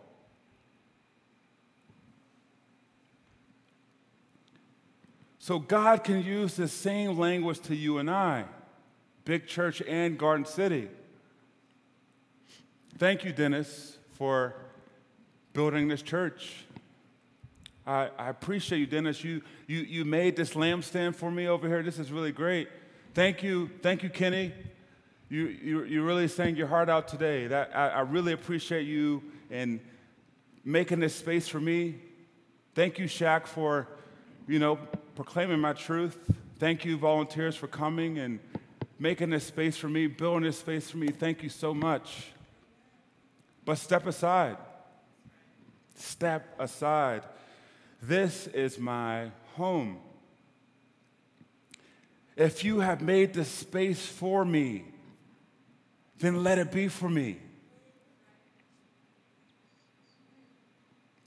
So 5.42 5.58
God 5.58 6.04
can 6.04 6.22
use 6.22 6.54
the 6.54 6.68
same 6.68 7.18
language 7.18 7.58
to 7.62 7.74
you 7.74 7.98
and 7.98 8.08
I, 8.08 8.44
Big 9.24 9.48
Church 9.48 9.82
and 9.82 10.16
Garden 10.16 10.46
City. 10.46 10.88
Thank 12.96 13.24
you, 13.24 13.32
Dennis, 13.32 13.98
for 14.12 14.54
building 15.52 15.88
this 15.88 16.00
church. 16.00 16.64
I, 17.84 18.10
I 18.16 18.28
appreciate 18.28 18.78
you, 18.78 18.86
Dennis. 18.86 19.24
You, 19.24 19.42
you, 19.66 19.80
you 19.80 20.04
made 20.04 20.36
this 20.36 20.50
lampstand 20.50 21.16
for 21.16 21.28
me 21.28 21.48
over 21.48 21.66
here. 21.66 21.82
This 21.82 21.98
is 21.98 22.12
really 22.12 22.30
great. 22.30 22.68
Thank 23.12 23.42
you, 23.42 23.68
thank 23.82 24.04
you, 24.04 24.10
Kenny. 24.10 24.52
You, 25.28 25.46
you, 25.46 25.82
you 25.82 26.04
really 26.04 26.28
sang 26.28 26.54
your 26.54 26.68
heart 26.68 26.88
out 26.88 27.08
today. 27.08 27.48
That, 27.48 27.72
I, 27.74 27.88
I 27.88 28.00
really 28.02 28.32
appreciate 28.32 28.86
you 28.86 29.24
and 29.50 29.80
making 30.64 31.00
this 31.00 31.16
space 31.16 31.48
for 31.48 31.58
me. 31.58 31.96
Thank 32.76 33.00
you, 33.00 33.06
Shaq, 33.06 33.48
for, 33.48 33.88
you 34.46 34.60
know, 34.60 34.78
proclaiming 35.14 35.60
my 35.60 35.72
truth. 35.72 36.18
Thank 36.58 36.84
you, 36.84 36.96
volunteers, 36.96 37.56
for 37.56 37.66
coming 37.66 38.18
and 38.18 38.40
making 38.98 39.30
this 39.30 39.44
space 39.44 39.76
for 39.76 39.88
me, 39.88 40.06
building 40.06 40.44
this 40.44 40.58
space 40.58 40.90
for 40.90 40.96
me. 40.96 41.08
Thank 41.08 41.42
you 41.42 41.48
so 41.48 41.74
much. 41.74 42.28
But 43.64 43.78
step 43.78 44.06
aside. 44.06 44.56
Step 45.94 46.54
aside. 46.58 47.22
This 48.00 48.46
is 48.48 48.78
my 48.78 49.30
home. 49.54 49.98
If 52.36 52.64
you 52.64 52.80
have 52.80 53.02
made 53.02 53.34
the 53.34 53.44
space 53.44 54.04
for 54.06 54.44
me, 54.44 54.84
then 56.18 56.42
let 56.42 56.58
it 56.58 56.72
be 56.72 56.88
for 56.88 57.08
me. 57.08 57.38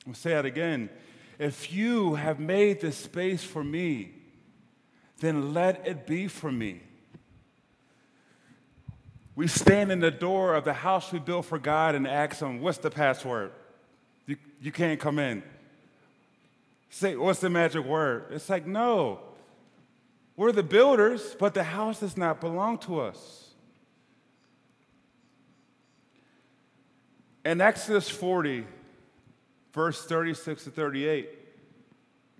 I'll 0.07 0.13
say 0.13 0.31
that 0.31 0.45
again. 0.45 0.89
If 1.37 1.73
you 1.73 2.15
have 2.15 2.39
made 2.39 2.81
the 2.81 2.91
space 2.91 3.43
for 3.43 3.63
me, 3.63 4.13
then 5.19 5.53
let 5.53 5.85
it 5.87 6.07
be 6.07 6.27
for 6.27 6.51
me. 6.51 6.81
We 9.35 9.47
stand 9.47 9.91
in 9.91 9.99
the 9.99 10.11
door 10.11 10.55
of 10.55 10.63
the 10.63 10.73
house 10.73 11.11
we 11.11 11.19
built 11.19 11.45
for 11.45 11.59
God 11.59 11.93
and 11.93 12.07
ask 12.07 12.39
Him, 12.39 12.61
What's 12.61 12.77
the 12.77 12.89
password? 12.89 13.51
You, 14.25 14.37
you 14.61 14.71
can't 14.71 14.99
come 14.99 15.19
in. 15.19 15.43
Say, 16.89 17.15
What's 17.17 17.41
the 17.41 17.49
magic 17.49 17.85
word? 17.85 18.27
It's 18.31 18.49
like, 18.49 18.65
No. 18.65 19.19
We're 20.37 20.51
the 20.51 20.63
builders, 20.63 21.35
but 21.39 21.53
the 21.53 21.63
house 21.63 22.01
does 22.01 22.17
not 22.17 22.41
belong 22.41 22.77
to 22.79 22.99
us. 22.99 23.45
In 27.45 27.61
Exodus 27.61 28.09
40, 28.09 28.65
verse 29.75 30.05
36 30.05 30.63
to 30.63 30.71
38, 30.71 31.27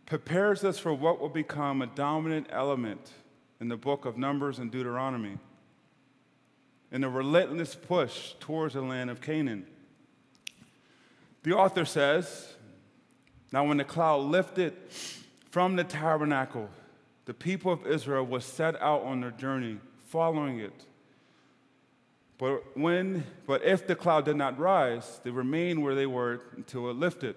prepares 0.06 0.63
us 0.63 0.80
for 0.80 0.93
what 0.93 1.19
will 1.19 1.30
become 1.30 1.82
a 1.82 1.88
dominant 1.88 2.48
element 2.50 3.12
in 3.60 3.67
the 3.67 3.76
book 3.76 4.06
of 4.06 4.17
Numbers 4.17 4.58
and 4.58 4.71
Deuteronomy 4.71 5.38
in 6.93 7.04
a 7.04 7.10
relentless 7.10 7.76
push 7.76 8.36
towards 8.39 8.74
the 8.74 8.82
land 8.82 9.10
of 9.10 9.19
Canaan. 9.19 9.67
The 11.43 11.52
author 11.52 11.84
says, 11.84 12.54
Now 13.52 13.67
when 13.67 13.78
the 13.78 13.84
cloud 13.84 14.21
lifted 14.21 14.74
from 15.52 15.76
the 15.76 15.84
tabernacle, 15.84 16.69
the 17.26 17.34
people 17.34 17.74
of 17.74 17.86
Israel 17.86 18.26
was 18.26 18.45
set 18.45 18.82
out 18.82 19.02
on 19.02 19.19
their 19.19 19.32
journey, 19.32 19.80
following 20.08 20.60
it. 20.60 20.86
But, 22.38 22.78
when, 22.78 23.24
but 23.48 23.63
if 23.63 23.88
the 23.88 23.95
cloud 23.95 24.26
did 24.26 24.36
not 24.36 24.60
rise, 24.60 25.21
they 25.24 25.30
remained 25.30 25.82
where 25.82 25.95
they 25.95 26.06
were 26.06 26.41
until 26.56 26.89
it 26.89 26.98
lifted. 26.98 27.36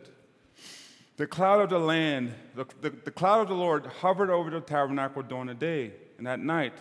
The 1.17 1.27
cloud 1.27 1.61
of 1.61 1.71
the 1.71 1.79
land, 1.79 2.35
the, 2.55 2.67
the, 2.81 2.91
the 2.91 3.11
cloud 3.11 3.41
of 3.43 3.49
the 3.49 3.55
Lord 3.55 3.87
hovered 3.87 4.31
over 4.31 4.51
the 4.51 4.61
tabernacle 4.61 5.23
during 5.23 5.47
the 5.47 5.55
day, 5.55 5.93
and 6.19 6.27
at 6.27 6.41
night 6.41 6.75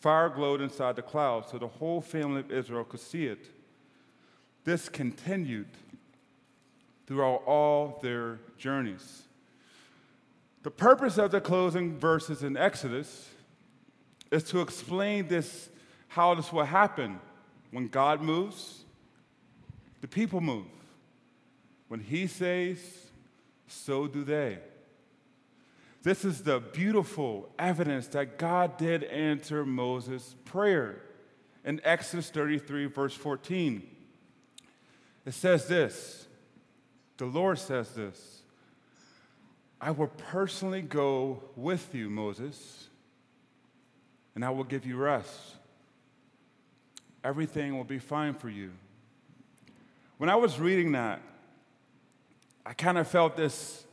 Fire 0.00 0.28
glowed 0.28 0.60
inside 0.60 0.94
the 0.96 1.02
cloud 1.02 1.48
so 1.48 1.58
the 1.58 1.66
whole 1.66 2.00
family 2.00 2.40
of 2.40 2.52
Israel 2.52 2.84
could 2.84 3.00
see 3.00 3.26
it. 3.26 3.48
This 4.64 4.88
continued 4.88 5.68
throughout 7.06 7.42
all 7.46 7.98
their 8.02 8.38
journeys. 8.56 9.22
The 10.62 10.70
purpose 10.70 11.18
of 11.18 11.30
the 11.30 11.40
closing 11.40 11.98
verses 11.98 12.42
in 12.42 12.56
Exodus 12.56 13.28
is 14.30 14.44
to 14.44 14.60
explain 14.60 15.26
this 15.26 15.70
how 16.08 16.34
this 16.34 16.52
will 16.52 16.64
happen. 16.64 17.18
When 17.70 17.88
God 17.88 18.22
moves, 18.22 18.84
the 20.00 20.08
people 20.08 20.40
move. 20.40 20.66
When 21.88 22.00
He 22.00 22.26
says, 22.26 22.78
so 23.66 24.06
do 24.06 24.24
they. 24.24 24.58
This 26.02 26.24
is 26.24 26.42
the 26.42 26.60
beautiful 26.60 27.50
evidence 27.58 28.06
that 28.08 28.38
God 28.38 28.76
did 28.76 29.04
answer 29.04 29.64
Moses' 29.66 30.34
prayer. 30.44 31.02
In 31.64 31.80
Exodus 31.84 32.30
33, 32.30 32.86
verse 32.86 33.14
14, 33.14 33.82
it 35.26 35.34
says 35.34 35.66
this 35.66 36.26
The 37.18 37.26
Lord 37.26 37.58
says 37.58 37.90
this 37.90 38.42
I 39.80 39.90
will 39.90 40.08
personally 40.08 40.82
go 40.82 41.42
with 41.56 41.94
you, 41.94 42.08
Moses, 42.08 42.88
and 44.34 44.44
I 44.44 44.50
will 44.50 44.64
give 44.64 44.86
you 44.86 44.96
rest. 44.96 45.57
Everything 47.24 47.76
will 47.76 47.84
be 47.84 47.98
fine 47.98 48.34
for 48.34 48.48
you. 48.48 48.72
When 50.18 50.28
I 50.30 50.36
was 50.36 50.58
reading 50.58 50.92
that, 50.92 51.20
I 52.64 52.72
kind 52.74 52.98
of 52.98 53.08
felt 53.08 53.36
this 53.36 53.84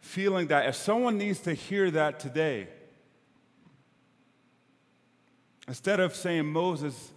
feeling 0.00 0.48
that 0.48 0.66
if 0.66 0.74
someone 0.74 1.18
needs 1.18 1.40
to 1.40 1.54
hear 1.54 1.90
that 1.90 2.18
today, 2.18 2.68
instead 5.68 6.00
of 6.00 6.14
saying, 6.14 6.46
Moses, 6.46 7.12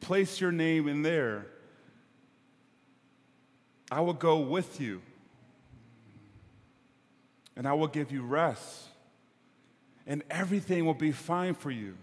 place 0.00 0.40
your 0.40 0.52
name 0.52 0.88
in 0.88 1.02
there, 1.02 1.46
I 3.90 4.00
will 4.00 4.14
go 4.14 4.38
with 4.38 4.80
you 4.80 5.02
and 7.56 7.66
I 7.66 7.74
will 7.74 7.88
give 7.88 8.10
you 8.10 8.22
rest 8.22 8.88
and 10.06 10.22
everything 10.30 10.86
will 10.86 10.94
be 10.94 11.12
fine 11.12 11.54
for 11.54 11.70
you. 11.70 11.94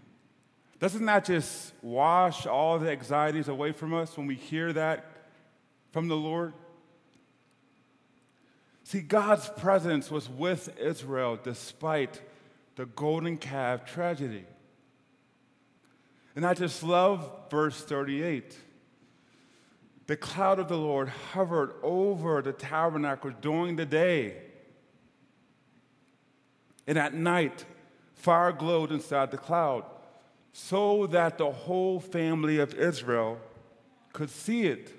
Doesn't 0.80 1.06
that 1.06 1.26
just 1.26 1.74
wash 1.82 2.46
all 2.46 2.80
the 2.80 2.90
anxieties 2.90 3.50
away 3.50 3.74
from 3.74 3.94
us 3.94 4.16
when 4.16 4.28
we 4.28 4.36
hear 4.36 4.72
that 4.74 5.06
from 5.92 6.08
the 6.08 6.16
Lord? 6.16 6.54
See, 8.86 9.02
God's 9.02 9.50
presence 9.50 10.10
was 10.10 10.30
with 10.30 10.80
Israel 10.80 11.38
despite 11.42 12.22
the 12.76 12.86
golden 12.86 13.38
calf 13.38 13.86
tragedy. 13.86 14.46
And 16.36 16.46
I 16.46 16.54
just 16.54 16.82
love 16.82 17.30
verse 17.52 17.84
38. 17.84 18.58
The 20.08 20.16
cloud 20.16 20.60
of 20.60 20.70
the 20.70 20.78
Lord 20.78 21.10
hovered 21.10 21.74
over 21.84 22.42
the 22.42 22.54
tabernacle 22.54 23.32
during 23.42 23.76
the 23.76 23.86
day. 23.86 24.38
And 26.88 26.98
at 26.98 27.14
night, 27.14 27.66
fire 28.16 28.54
glowed 28.54 28.92
inside 28.92 29.30
the 29.30 29.38
cloud 29.38 29.84
so 30.54 31.08
that 31.08 31.38
the 31.38 31.52
whole 31.52 32.00
family 32.00 32.60
of 32.60 32.74
Israel 32.74 33.40
could 34.14 34.30
see 34.30 34.64
it. 34.64 34.92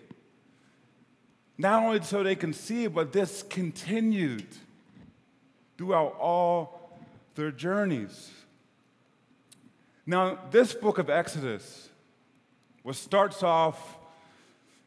Not 1.59 1.83
only 1.83 2.03
so 2.03 2.23
they 2.23 2.37
can 2.37 2.53
see 2.53 2.85
it, 2.85 2.95
but 2.95 3.13
this 3.13 3.43
continued 3.43 4.47
throughout 5.77 6.17
all 6.19 6.99
their 7.35 7.51
journeys. 7.51 8.31
Now, 10.07 10.39
this 10.51 10.73
book 10.73 10.99
of 10.99 11.11
Exodus, 11.11 11.89
what 12.83 12.97
starts 12.97 13.43
off 13.43 13.99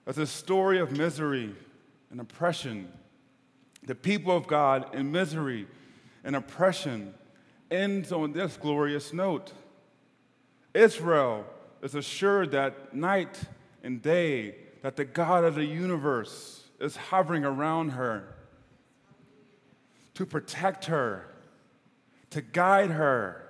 as 0.06 0.18
a 0.18 0.26
story 0.26 0.80
of 0.80 0.92
misery 0.92 1.54
and 2.12 2.20
oppression, 2.20 2.92
the 3.86 3.96
people 3.96 4.36
of 4.36 4.48
God 4.48 4.94
in 4.96 5.12
misery 5.12 5.68
and 6.24 6.36
oppression 6.36 7.14
ends 7.70 8.12
on 8.12 8.34
this 8.34 8.58
glorious 8.58 9.14
note. 9.14 9.54
Israel 10.74 11.46
is 11.82 11.96
assured 11.96 12.52
that 12.52 12.96
night 12.96 13.40
and 13.84 14.02
day 14.02 14.56
that 14.82 14.96
the 14.96 15.06
God 15.06 15.44
of 15.44 15.56
the 15.56 15.66
universe 15.66 16.64
is 16.80 16.96
hovering 16.96 17.46
around 17.46 17.90
her 17.90 18.36
to 20.16 20.26
protect 20.26 20.86
her, 20.86 21.28
to 22.30 22.42
guide 22.42 22.92
her, 22.92 23.50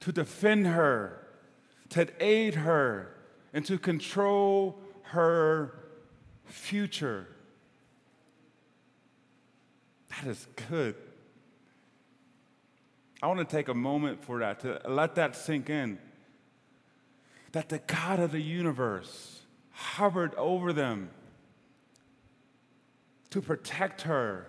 to 0.00 0.12
defend 0.12 0.66
her, 0.66 1.26
to 1.90 2.08
aid 2.20 2.54
her, 2.54 3.14
and 3.52 3.64
to 3.66 3.78
control 3.78 4.78
her 5.02 5.78
future. 6.44 7.28
That 10.10 10.30
is 10.30 10.46
good. 10.68 10.94
I 13.22 13.26
want 13.28 13.38
to 13.38 13.44
take 13.44 13.68
a 13.68 13.74
moment 13.74 14.24
for 14.24 14.40
that, 14.40 14.60
to 14.60 14.80
let 14.88 15.14
that 15.14 15.36
sink 15.36 15.70
in. 15.70 15.98
That 17.52 17.68
the 17.68 17.78
God 17.80 18.18
of 18.18 18.32
the 18.32 18.40
universe 18.40 19.42
hovered 19.70 20.34
over 20.36 20.72
them 20.72 21.10
to 23.30 23.40
protect 23.40 24.02
her, 24.02 24.46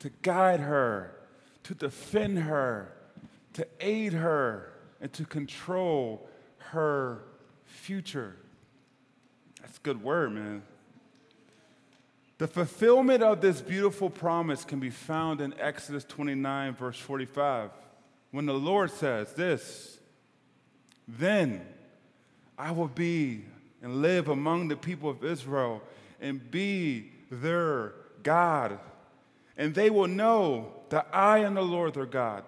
to 0.00 0.10
guide 0.22 0.60
her, 0.60 1.14
to 1.64 1.74
defend 1.74 2.38
her, 2.38 2.92
to 3.54 3.66
aid 3.80 4.12
her, 4.12 4.72
and 5.00 5.12
to 5.14 5.24
control 5.24 6.28
her 6.58 7.24
future. 7.64 8.36
That's 9.60 9.78
a 9.78 9.80
good 9.80 10.02
word, 10.02 10.32
man. 10.32 10.62
The 12.38 12.46
fulfillment 12.46 13.22
of 13.22 13.40
this 13.40 13.60
beautiful 13.60 14.10
promise 14.10 14.64
can 14.64 14.78
be 14.78 14.90
found 14.90 15.40
in 15.40 15.58
Exodus 15.58 16.04
29, 16.04 16.74
verse 16.74 16.98
45, 16.98 17.70
when 18.30 18.46
the 18.46 18.54
Lord 18.54 18.90
says 18.90 19.32
this 19.32 19.98
Then 21.06 21.66
I 22.58 22.72
will 22.72 22.88
be 22.88 23.44
and 23.82 24.02
live 24.02 24.28
among 24.28 24.68
the 24.68 24.76
people 24.76 25.08
of 25.08 25.24
Israel 25.24 25.80
and 26.20 26.50
be 26.50 27.12
their 27.30 27.94
God. 28.22 28.78
And 29.56 29.74
they 29.74 29.90
will 29.90 30.08
know 30.08 30.72
that 30.88 31.06
I 31.12 31.38
am 31.38 31.54
the 31.54 31.62
Lord 31.62 31.94
their 31.94 32.06
God. 32.06 32.44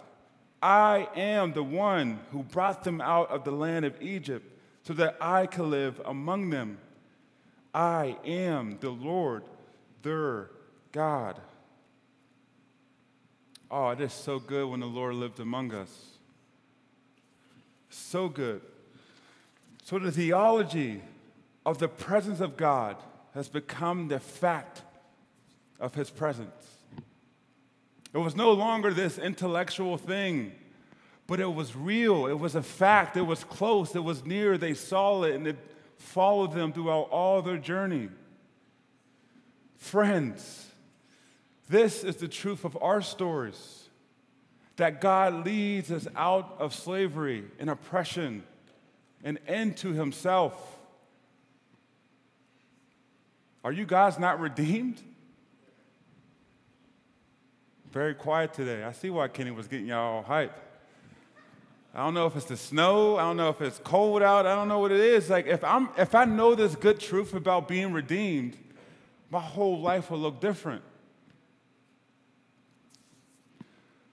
I 0.62 1.08
am 1.16 1.52
the 1.52 1.62
one 1.62 2.20
who 2.32 2.42
brought 2.42 2.84
them 2.84 3.00
out 3.00 3.30
of 3.30 3.44
the 3.44 3.52
land 3.52 3.84
of 3.84 4.00
Egypt 4.02 4.44
so 4.82 4.92
that 4.94 5.16
I 5.20 5.46
could 5.46 5.66
live 5.66 6.00
among 6.04 6.50
them. 6.50 6.78
I 7.72 8.16
am 8.24 8.78
the 8.80 8.90
Lord 8.90 9.44
their 10.02 10.50
God. 10.92 11.40
Oh, 13.70 13.90
it 13.90 14.00
is 14.00 14.12
so 14.12 14.40
good 14.40 14.68
when 14.68 14.80
the 14.80 14.86
Lord 14.86 15.14
lived 15.14 15.38
among 15.38 15.72
us. 15.72 16.18
So 17.88 18.28
good. 18.28 18.60
So 19.90 19.98
the 19.98 20.12
theology 20.12 21.02
of 21.66 21.78
the 21.78 21.88
presence 21.88 22.38
of 22.38 22.56
God 22.56 22.94
has 23.34 23.48
become 23.48 24.06
the 24.06 24.20
fact 24.20 24.82
of 25.80 25.96
his 25.96 26.10
presence. 26.10 26.76
It 28.14 28.18
was 28.18 28.36
no 28.36 28.52
longer 28.52 28.94
this 28.94 29.18
intellectual 29.18 29.98
thing, 29.98 30.52
but 31.26 31.40
it 31.40 31.52
was 31.52 31.74
real. 31.74 32.28
It 32.28 32.38
was 32.38 32.54
a 32.54 32.62
fact. 32.62 33.16
It 33.16 33.22
was 33.22 33.42
close. 33.42 33.96
It 33.96 34.04
was 34.04 34.24
near. 34.24 34.56
They 34.56 34.74
saw 34.74 35.24
it 35.24 35.34
and 35.34 35.44
it 35.48 35.58
followed 35.96 36.52
them 36.52 36.72
throughout 36.72 37.08
all 37.10 37.42
their 37.42 37.58
journey. 37.58 38.10
Friends, 39.76 40.68
this 41.68 42.04
is 42.04 42.14
the 42.14 42.28
truth 42.28 42.64
of 42.64 42.80
our 42.80 43.02
stories 43.02 43.88
that 44.76 45.00
God 45.00 45.44
leads 45.44 45.90
us 45.90 46.06
out 46.14 46.58
of 46.60 46.76
slavery 46.76 47.42
and 47.58 47.68
oppression 47.68 48.44
and 49.24 49.76
to 49.78 49.92
Himself. 49.92 50.78
Are 53.62 53.72
you 53.72 53.84
guys 53.84 54.18
not 54.18 54.40
redeemed? 54.40 55.00
Very 57.92 58.14
quiet 58.14 58.54
today. 58.54 58.84
I 58.84 58.92
see 58.92 59.10
why 59.10 59.28
Kenny 59.28 59.50
was 59.50 59.66
getting 59.66 59.86
y'all 59.86 60.16
all 60.16 60.22
hype. 60.22 60.56
I 61.92 62.04
don't 62.04 62.14
know 62.14 62.26
if 62.26 62.36
it's 62.36 62.46
the 62.46 62.56
snow. 62.56 63.16
I 63.16 63.22
don't 63.22 63.36
know 63.36 63.48
if 63.48 63.60
it's 63.60 63.78
cold 63.78 64.22
out. 64.22 64.46
I 64.46 64.54
don't 64.54 64.68
know 64.68 64.78
what 64.78 64.92
it 64.92 65.00
is. 65.00 65.28
Like 65.28 65.46
if 65.46 65.64
I'm 65.64 65.88
if 65.98 66.14
I 66.14 66.24
know 66.24 66.54
this 66.54 66.76
good 66.76 67.00
truth 67.00 67.34
about 67.34 67.66
being 67.66 67.92
redeemed, 67.92 68.56
my 69.28 69.40
whole 69.40 69.80
life 69.80 70.10
will 70.10 70.18
look 70.18 70.40
different. 70.40 70.82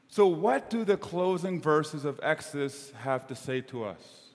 So, 0.10 0.26
what 0.26 0.72
do 0.72 0.84
the 0.84 0.98
closing 0.98 1.62
verses 1.62 2.04
of 2.04 2.20
Exodus 2.24 2.91
have 3.02 3.28
to 3.28 3.36
say 3.36 3.62
to 3.62 3.84
us? 3.84 4.27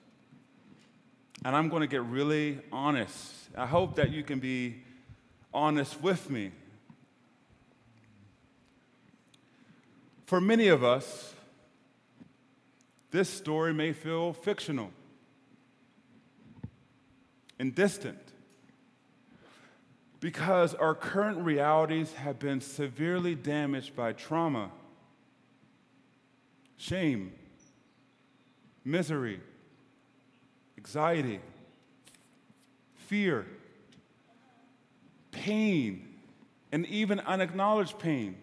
And 1.45 1.57
I'm 1.57 1.69
going 1.69 1.81
to 1.81 1.89
get 1.89 2.03
really 2.05 2.61
honest. 2.71 3.33
I 3.57 3.67
hope 3.67 3.97
that 3.97 4.11
you 4.11 4.23
can 4.23 4.39
be 4.39 4.77
honest 5.53 6.01
with 6.01 6.31
me. 6.31 6.53
For 10.27 10.41
many 10.41 10.69
of 10.69 10.85
us, 10.85 11.35
this 13.11 13.29
story 13.29 13.75
may 13.75 13.93
feel 13.93 14.33
fictional 14.33 14.91
and 17.59 17.75
distant 17.75 18.19
because 20.21 20.75
our 20.75 20.95
current 20.95 21.39
realities 21.39 22.13
have 22.15 22.39
been 22.39 22.61
severely 22.61 23.35
damaged 23.35 23.95
by 23.95 24.13
trauma, 24.13 24.71
shame, 26.77 27.33
misery, 28.85 29.41
anxiety, 30.83 31.39
fear, 33.07 33.47
pain, 35.31 36.09
and 36.73 36.85
even 36.87 37.21
unacknowledged 37.21 38.01
pain. 38.01 38.37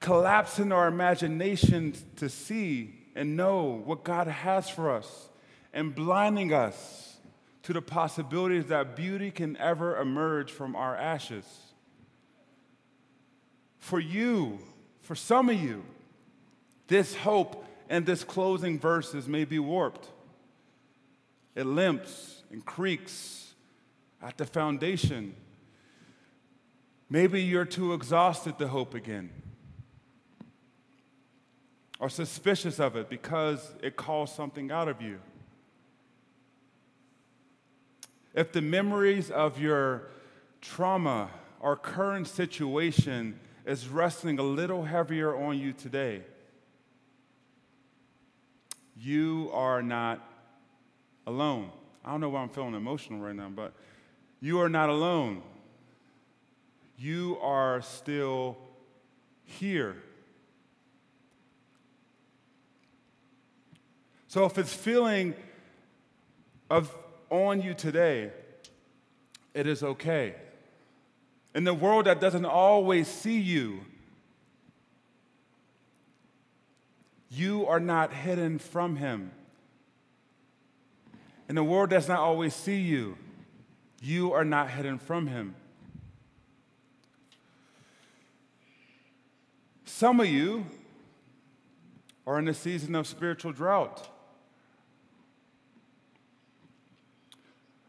Collapse 0.00 0.54
Collapsing 0.56 0.72
our 0.72 0.88
imaginations 0.88 2.02
to 2.16 2.30
see 2.30 2.94
and 3.14 3.36
know 3.36 3.82
what 3.84 4.02
God 4.02 4.28
has 4.28 4.70
for 4.70 4.90
us 4.90 5.28
and 5.74 5.94
blinding 5.94 6.54
us 6.54 7.18
to 7.64 7.74
the 7.74 7.82
possibilities 7.82 8.64
that 8.66 8.96
beauty 8.96 9.30
can 9.30 9.58
ever 9.58 10.00
emerge 10.00 10.50
from 10.50 10.74
our 10.74 10.96
ashes. 10.96 11.44
For 13.76 14.00
you, 14.00 14.58
for 15.02 15.14
some 15.14 15.50
of 15.50 15.60
you, 15.60 15.84
this 16.88 17.14
hope 17.14 17.66
and 17.90 18.06
this 18.06 18.24
closing 18.24 18.78
verses 18.78 19.28
may 19.28 19.44
be 19.44 19.58
warped. 19.58 20.08
It 21.54 21.66
limps 21.66 22.42
and 22.50 22.64
creaks 22.64 23.54
at 24.22 24.38
the 24.38 24.46
foundation. 24.46 25.34
Maybe 27.08 27.42
you're 27.42 27.64
too 27.64 27.92
exhausted 27.92 28.58
to 28.58 28.68
hope 28.68 28.94
again 28.94 29.30
or 32.00 32.08
suspicious 32.08 32.80
of 32.80 32.96
it 32.96 33.10
because 33.10 33.74
it 33.82 33.94
calls 33.94 34.34
something 34.34 34.72
out 34.72 34.88
of 34.88 35.02
you. 35.02 35.18
If 38.34 38.52
the 38.52 38.62
memories 38.62 39.30
of 39.30 39.60
your 39.60 40.08
trauma 40.62 41.30
or 41.60 41.76
current 41.76 42.26
situation 42.26 43.38
is 43.66 43.88
resting 43.88 44.38
a 44.38 44.42
little 44.42 44.84
heavier 44.84 45.36
on 45.36 45.58
you 45.58 45.72
today, 45.72 46.22
you 48.96 49.50
are 49.52 49.82
not 49.82 50.29
alone. 51.30 51.70
I 52.04 52.10
don't 52.10 52.20
know 52.20 52.28
why 52.28 52.42
I'm 52.42 52.48
feeling 52.48 52.74
emotional 52.74 53.20
right 53.20 53.34
now, 53.34 53.48
but 53.48 53.72
you 54.40 54.60
are 54.60 54.68
not 54.68 54.90
alone. 54.90 55.42
You 56.98 57.38
are 57.40 57.80
still 57.82 58.58
here. 59.44 59.96
So 64.26 64.44
if 64.44 64.58
it's 64.58 64.74
feeling 64.74 65.34
of 66.68 66.94
on 67.30 67.62
you 67.62 67.74
today, 67.74 68.30
it 69.54 69.66
is 69.66 69.82
okay. 69.82 70.34
In 71.54 71.64
the 71.64 71.74
world 71.74 72.06
that 72.06 72.20
doesn't 72.20 72.44
always 72.44 73.08
see 73.08 73.40
you, 73.40 73.80
you 77.28 77.66
are 77.66 77.80
not 77.80 78.12
hidden 78.12 78.58
from 78.58 78.96
Him. 78.96 79.30
In 81.50 81.56
the 81.56 81.64
world 81.64 81.90
does 81.90 82.06
not 82.06 82.20
always 82.20 82.54
see 82.54 82.78
you, 82.78 83.18
you 84.00 84.32
are 84.32 84.44
not 84.44 84.70
hidden 84.70 85.00
from 85.00 85.26
Him. 85.26 85.56
Some 89.84 90.20
of 90.20 90.28
you 90.28 90.64
are 92.24 92.38
in 92.38 92.46
a 92.46 92.54
season 92.54 92.94
of 92.94 93.08
spiritual 93.08 93.50
drought. 93.50 94.08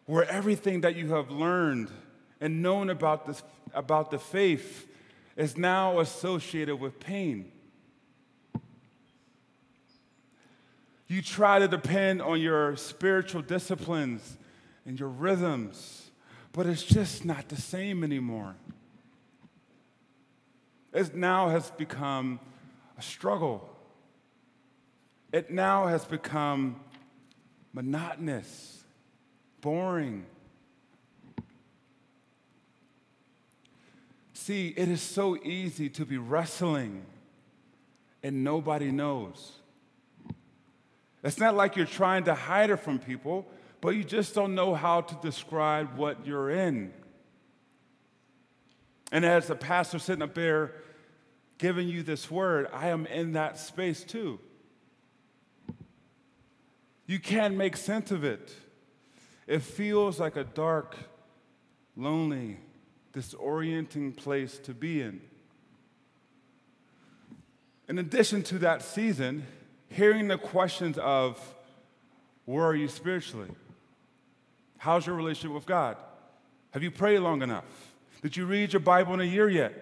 where 0.08 0.28
everything 0.30 0.82
that 0.82 0.96
you 0.96 1.14
have 1.14 1.30
learned 1.30 1.90
and 2.42 2.64
known 2.64 2.90
about, 2.90 3.28
this, 3.28 3.44
about 3.76 4.10
the 4.10 4.18
faith 4.18 4.88
is 5.38 5.56
now 5.56 6.00
associated 6.00 6.78
with 6.78 7.00
pain. 7.00 7.50
You 11.12 11.22
try 11.22 11.60
to 11.60 11.68
depend 11.68 12.22
on 12.22 12.40
your 12.40 12.78
spiritual 12.78 13.42
disciplines 13.42 14.38
and 14.86 14.98
your 14.98 15.10
rhythms, 15.10 16.10
but 16.54 16.66
it's 16.66 16.84
just 16.84 17.26
not 17.26 17.50
the 17.50 17.58
same 17.58 18.06
anymore. 18.06 18.56
It 20.94 21.14
now 21.14 21.50
has 21.50 21.70
become 21.72 22.40
a 22.98 23.02
struggle. 23.02 23.70
It 25.34 25.52
now 25.52 25.88
has 25.88 26.06
become 26.06 26.80
monotonous, 27.74 28.82
boring. 29.60 30.26
See, 34.32 34.74
it 34.78 34.88
is 34.88 35.02
so 35.02 35.36
easy 35.44 35.90
to 35.90 36.06
be 36.06 36.18
wrestling 36.18 37.06
and 38.24 38.46
nobody 38.46 38.94
knows. 38.94 39.58
It's 41.24 41.38
not 41.38 41.56
like 41.56 41.76
you're 41.76 41.86
trying 41.86 42.24
to 42.26 42.34
hide 42.34 42.70
it 42.70 42.78
from 42.78 43.00
people, 43.00 43.48
but 43.80 43.90
you 43.90 44.04
just 44.04 44.34
don't 44.34 44.56
know 44.56 44.74
how 44.74 45.02
to 45.02 45.16
describe 45.22 45.98
what 45.98 46.26
you're 46.26 46.50
in. 46.50 46.94
And 49.12 49.26
as 49.26 49.48
the 49.48 49.56
pastor 49.56 50.00
sitting 50.00 50.22
up 50.22 50.34
there 50.34 50.74
giving 51.58 51.88
you 51.88 52.02
this 52.02 52.32
word, 52.32 52.68
I 52.74 52.88
am 52.88 53.06
in 53.06 53.34
that 53.34 53.60
space 53.60 54.04
too. 54.04 54.40
You 57.06 57.20
can't 57.20 57.56
make 57.56 57.76
sense 57.76 58.10
of 58.12 58.24
it. 58.24 58.56
It 59.46 59.62
feels 59.62 60.20
like 60.20 60.38
a 60.38 60.46
dark, 60.46 60.96
lonely, 61.98 62.58
disorienting 63.14 64.16
place 64.16 64.58
to 64.60 64.74
be 64.74 65.02
in. 65.02 65.22
In 67.90 68.00
addition 68.00 68.44
to 68.44 68.60
that 68.60 68.82
season, 68.82 69.46
hearing 69.92 70.28
the 70.28 70.38
questions 70.38 70.98
of 70.98 71.40
where 72.46 72.66
are 72.66 72.76
you 72.76 72.88
spiritually? 72.88 73.50
How's 74.78 75.06
your 75.06 75.16
relationship 75.16 75.54
with 75.54 75.66
God? 75.66 75.98
Have 76.72 76.82
you 76.82 76.92
prayed 76.92 77.20
long 77.20 77.42
enough? 77.42 77.66
Did 78.22 78.38
you 78.38 78.46
read 78.46 78.74
your 78.74 78.80
Bible 78.80 79.14
in 79.14 79.22
a 79.22 79.26
year 79.26 79.50
yet? 79.50 79.74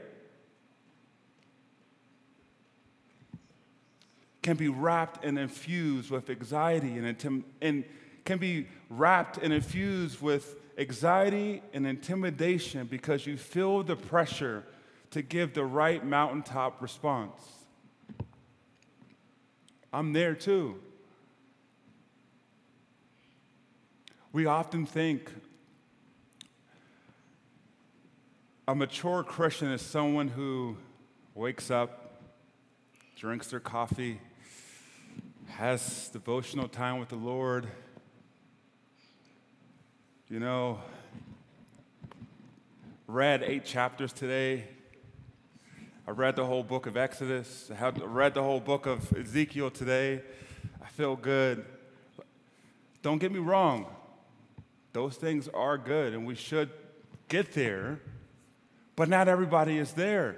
Can 4.42 4.58
be 4.58 4.68
wrapped 4.68 5.24
and 5.24 5.38
infused 5.38 6.10
with 6.10 6.30
anxiety 6.30 6.98
and, 6.98 7.46
and 7.62 7.84
can 8.26 8.38
be 8.40 8.68
wrapped 8.90 9.38
and 9.38 9.54
infused 9.54 10.22
with 10.22 10.56
anxiety 10.78 11.62
and 11.74 11.86
intimidation 11.86 12.88
because 12.88 13.28
you 13.28 13.38
feel 13.38 13.84
the 13.84 13.96
pressure 13.96 14.64
to 15.12 15.22
give 15.22 15.54
the 15.54 15.66
right 15.66 16.04
mountaintop 16.06 16.82
response. 16.82 17.59
I'm 19.92 20.14
there 20.14 20.36
too. 20.36 20.80
We 24.32 24.46
often 24.46 24.86
think 24.86 25.32
a 28.68 28.76
mature 28.76 29.24
Christian 29.24 29.72
is 29.72 29.82
someone 29.82 30.28
who 30.28 30.78
wakes 31.34 31.72
up, 31.72 32.22
drinks 33.16 33.48
their 33.48 33.60
coffee, 33.60 34.20
has 35.48 36.10
devotional 36.10 36.68
time 36.68 37.00
with 37.00 37.10
the 37.10 37.16
Lord. 37.16 37.68
You 40.30 40.40
know, 40.40 40.80
read 43.08 43.42
eight 43.42 43.66
chapters 43.66 44.14
today, 44.14 44.68
I 46.10 46.12
read 46.12 46.36
the 46.36 46.44
whole 46.44 46.64
book 46.64 46.88
of 46.88 46.98
Exodus. 46.98 47.70
I 47.70 47.92
read 47.92 48.34
the 48.34 48.42
whole 48.42 48.60
book 48.60 48.88
of 48.88 49.16
Ezekiel 49.16 49.70
today. 49.70 50.24
I 50.82 50.88
feel 50.88 51.16
good. 51.16 51.64
Don't 53.04 53.20
get 53.20 53.32
me 53.32 53.38
wrong, 53.38 53.86
those 54.92 55.18
things 55.18 55.48
are 55.50 55.78
good 55.78 56.16
and 56.16 56.26
we 56.26 56.34
should 56.34 56.72
get 57.28 57.54
there, 57.54 58.00
but 58.96 59.08
not 59.08 59.28
everybody 59.28 59.78
is 59.78 59.94
there. 59.94 60.38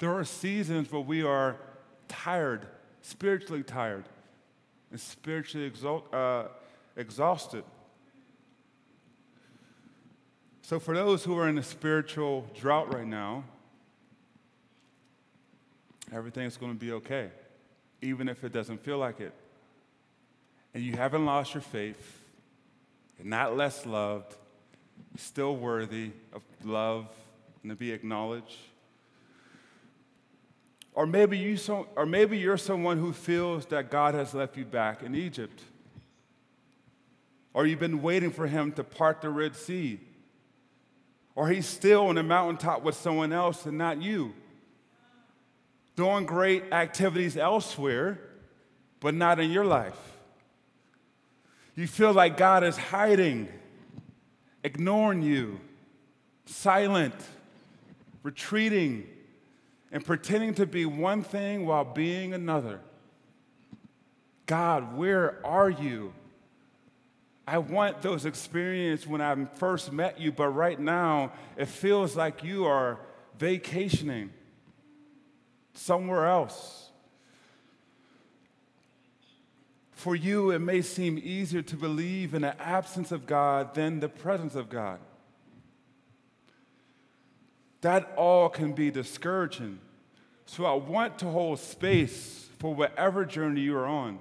There 0.00 0.12
are 0.12 0.24
seasons 0.24 0.90
where 0.90 1.02
we 1.02 1.22
are 1.22 1.60
tired, 2.08 2.66
spiritually 3.02 3.62
tired, 3.62 4.06
and 4.90 4.98
spiritually 4.98 5.70
uh, 6.12 6.46
exhausted. 6.96 7.62
So, 10.62 10.80
for 10.80 10.96
those 10.96 11.22
who 11.22 11.38
are 11.38 11.48
in 11.48 11.58
a 11.58 11.62
spiritual 11.62 12.44
drought 12.56 12.92
right 12.92 13.06
now, 13.06 13.44
everything's 16.12 16.56
going 16.56 16.72
to 16.72 16.78
be 16.78 16.92
okay, 16.92 17.30
even 18.02 18.28
if 18.28 18.44
it 18.44 18.52
doesn't 18.52 18.82
feel 18.84 18.98
like 18.98 19.20
it. 19.20 19.32
And 20.74 20.82
you 20.82 20.92
haven't 20.92 21.24
lost 21.24 21.54
your 21.54 21.62
faith, 21.62 22.20
you're 23.18 23.26
not 23.26 23.56
less 23.56 23.86
loved, 23.86 24.36
still 25.16 25.56
worthy 25.56 26.12
of 26.32 26.42
love 26.64 27.06
and 27.62 27.70
to 27.70 27.76
be 27.76 27.92
acknowledged. 27.92 28.56
Or 30.92 31.06
maybe, 31.06 31.38
you 31.38 31.56
so, 31.56 31.86
or 31.96 32.04
maybe 32.04 32.36
you're 32.38 32.56
someone 32.56 32.98
who 32.98 33.12
feels 33.12 33.66
that 33.66 33.90
God 33.90 34.14
has 34.14 34.34
left 34.34 34.56
you 34.56 34.64
back 34.64 35.02
in 35.02 35.14
Egypt. 35.14 35.62
Or 37.54 37.66
you've 37.66 37.80
been 37.80 38.02
waiting 38.02 38.30
for 38.30 38.46
him 38.46 38.72
to 38.72 38.84
part 38.84 39.20
the 39.20 39.30
Red 39.30 39.56
Sea. 39.56 40.00
Or 41.34 41.48
he's 41.48 41.66
still 41.66 42.06
on 42.06 42.16
the 42.16 42.22
mountaintop 42.22 42.82
with 42.82 42.96
someone 42.96 43.32
else 43.32 43.66
and 43.66 43.78
not 43.78 44.02
you 44.02 44.34
doing 46.00 46.24
great 46.24 46.64
activities 46.72 47.36
elsewhere, 47.36 48.18
but 49.00 49.12
not 49.12 49.38
in 49.38 49.50
your 49.50 49.66
life. 49.66 49.98
You 51.76 51.86
feel 51.86 52.14
like 52.14 52.38
God 52.38 52.64
is 52.64 52.78
hiding, 52.78 53.50
ignoring 54.64 55.20
you, 55.20 55.60
silent, 56.46 57.14
retreating, 58.22 59.06
and 59.92 60.02
pretending 60.02 60.54
to 60.54 60.64
be 60.64 60.86
one 60.86 61.22
thing 61.22 61.66
while 61.66 61.84
being 61.84 62.32
another. 62.32 62.80
God, 64.46 64.96
where 64.96 65.38
are 65.44 65.68
you? 65.68 66.14
I 67.46 67.58
want 67.58 68.00
those 68.00 68.24
experiences 68.24 69.06
when 69.06 69.20
I 69.20 69.44
first 69.56 69.92
met 69.92 70.18
you, 70.18 70.32
but 70.32 70.48
right 70.48 70.80
now 70.80 71.32
it 71.58 71.68
feels 71.68 72.16
like 72.16 72.42
you 72.42 72.64
are 72.64 72.98
vacationing 73.38 74.30
somewhere 75.80 76.26
else. 76.26 76.90
For 79.92 80.14
you, 80.14 80.50
it 80.50 80.58
may 80.58 80.82
seem 80.82 81.18
easier 81.22 81.62
to 81.62 81.76
believe 81.76 82.34
in 82.34 82.42
the 82.42 82.60
absence 82.60 83.12
of 83.12 83.26
God 83.26 83.74
than 83.74 84.00
the 84.00 84.08
presence 84.08 84.54
of 84.54 84.68
God. 84.68 84.98
That 87.80 88.12
all 88.16 88.48
can 88.50 88.72
be 88.72 88.90
discouraging. 88.90 89.78
So 90.46 90.66
I 90.66 90.74
want 90.74 91.18
to 91.20 91.26
hold 91.26 91.58
space 91.58 92.46
for 92.58 92.74
whatever 92.74 93.24
journey 93.24 93.62
you 93.62 93.76
are 93.76 93.86
on. 93.86 94.20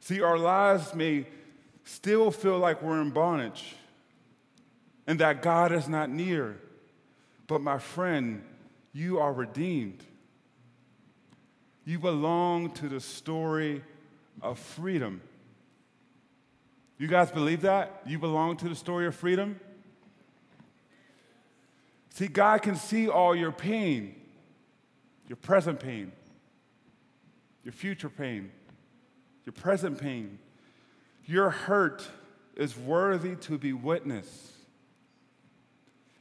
See, 0.00 0.22
our 0.22 0.38
lives 0.38 0.94
may 0.94 1.26
still 1.84 2.30
feel 2.30 2.58
like 2.58 2.82
we're 2.82 3.00
in 3.00 3.10
bondage 3.10 3.76
and 5.06 5.18
that 5.20 5.42
God 5.42 5.72
is 5.72 5.88
not 5.88 6.08
near. 6.08 6.58
But 7.46 7.60
my 7.60 7.78
friend, 7.78 8.42
you 8.92 9.18
are 9.18 9.32
redeemed. 9.32 10.02
You 11.84 11.98
belong 11.98 12.70
to 12.72 12.88
the 12.88 13.00
story 13.00 13.82
of 14.40 14.58
freedom. 14.58 15.20
You 16.98 17.08
guys 17.08 17.30
believe 17.30 17.62
that? 17.62 18.02
You 18.06 18.18
belong 18.18 18.56
to 18.58 18.68
the 18.68 18.74
story 18.74 19.06
of 19.06 19.14
freedom? 19.14 19.60
See, 22.10 22.28
God 22.28 22.62
can 22.62 22.76
see 22.76 23.08
all 23.08 23.34
your 23.34 23.50
pain, 23.50 24.14
your 25.28 25.36
present 25.36 25.80
pain, 25.80 26.12
your 27.64 27.72
future 27.72 28.08
pain, 28.08 28.52
your 29.44 29.52
present 29.52 29.98
pain. 29.98 30.38
Your 31.26 31.50
hurt 31.50 32.08
is 32.56 32.76
worthy 32.76 33.34
to 33.36 33.58
be 33.58 33.72
witnessed. 33.72 34.52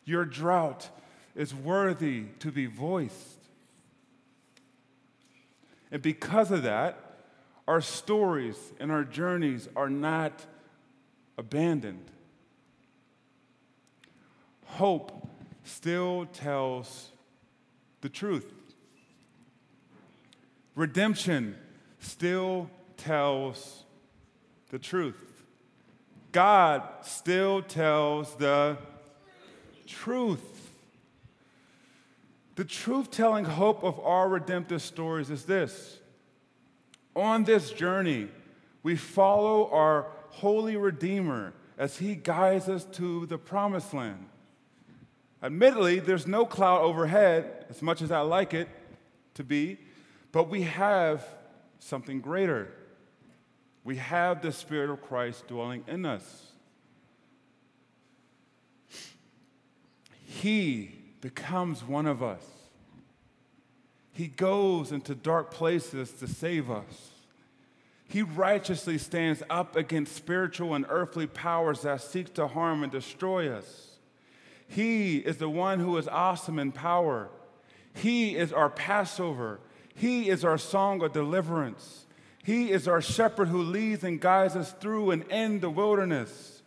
Your 0.05 0.25
drought 0.25 0.89
is 1.36 1.54
worthy 1.54 2.26
to 2.39 2.52
be 2.52 2.65
voiced. 2.65 3.39
And 5.91 6.02
because 6.02 6.52
of 6.52 6.63
that, 6.63 6.98
our 7.67 7.82
stories 7.82 8.58
and 8.80 8.91
our 8.91 9.04
journeys 9.04 9.69
are 9.76 9.89
not 9.89 10.46
abandoned. 11.38 12.06
Hope 14.65 15.30
still 15.63 16.26
tells 16.34 17.12
the 18.02 18.10
truth. 18.10 18.52
Redemption 20.76 21.56
still 22.00 22.69
tells 22.98 23.84
the 24.69 24.80
truth. 24.80 25.43
God 26.32 26.82
still 27.04 27.62
tells 27.62 28.36
the 28.36 28.78
truth. 29.86 30.52
The 32.55 32.65
truth 32.65 33.09
telling 33.09 33.45
hope 33.45 33.83
of 33.83 33.99
our 33.99 34.29
redemptive 34.29 34.81
stories 34.81 35.29
is 35.29 35.45
this 35.45 35.99
on 37.15 37.43
this 37.43 37.71
journey, 37.71 38.27
we 38.81 38.95
follow 38.95 39.69
our 39.71 40.07
holy 40.29 40.75
Redeemer 40.77 41.53
as 41.77 41.97
he 41.97 42.15
guides 42.15 42.69
us 42.69 42.85
to 42.85 43.25
the 43.27 43.37
promised 43.37 43.93
land. 43.93 44.25
Admittedly, 45.41 45.99
there's 45.99 46.25
no 46.25 46.45
cloud 46.45 46.81
overhead, 46.81 47.65
as 47.69 47.81
much 47.81 48.01
as 48.01 48.11
I 48.11 48.21
like 48.21 48.53
it 48.53 48.67
to 49.35 49.43
be, 49.43 49.77
but 50.31 50.49
we 50.49 50.63
have 50.63 51.25
something 51.79 52.21
greater. 52.21 52.71
We 53.83 53.97
have 53.97 54.41
the 54.41 54.51
Spirit 54.51 54.89
of 54.89 55.01
Christ 55.01 55.47
dwelling 55.47 55.83
in 55.87 56.05
us. 56.05 56.51
He 60.25 61.02
becomes 61.23 61.86
one 61.86 62.05
of 62.05 62.21
us. 62.21 62.43
He 64.12 64.27
goes 64.27 64.91
into 64.91 65.15
dark 65.15 65.51
places 65.51 66.12
to 66.12 66.27
save 66.27 66.69
us. 66.69 67.12
He 68.09 68.21
righteously 68.21 68.97
stands 68.97 69.41
up 69.49 69.77
against 69.77 70.17
spiritual 70.17 70.73
and 70.73 70.86
earthly 70.89 71.25
powers 71.25 71.83
that 71.83 72.01
seek 72.01 72.33
to 72.33 72.47
harm 72.47 72.83
and 72.83 72.91
destroy 72.91 73.49
us. 73.49 73.99
He 74.67 75.19
is 75.19 75.38
the 75.38 75.47
one 75.47 75.79
who 75.79 75.95
is 75.95 76.09
awesome 76.09 76.59
in 76.59 76.73
power. 76.73 77.29
He 77.93 78.36
is 78.36 78.51
our 78.51 78.69
Passover. 78.69 79.62
He 79.95 80.27
is 80.27 80.43
our 80.43 80.57
song 80.57 81.01
of 81.01 81.13
deliverance. 81.13 82.05
He 82.43 82.69
is 82.69 82.86
our 82.86 83.01
shepherd 83.01 83.47
who 83.47 83.63
leads 83.63 84.03
and 84.03 84.19
guides 84.19 84.57
us 84.57 84.73
through 84.73 85.12
and 85.12 85.23
in 85.31 85.62
the 85.62 85.69
wilderness. 85.69 86.63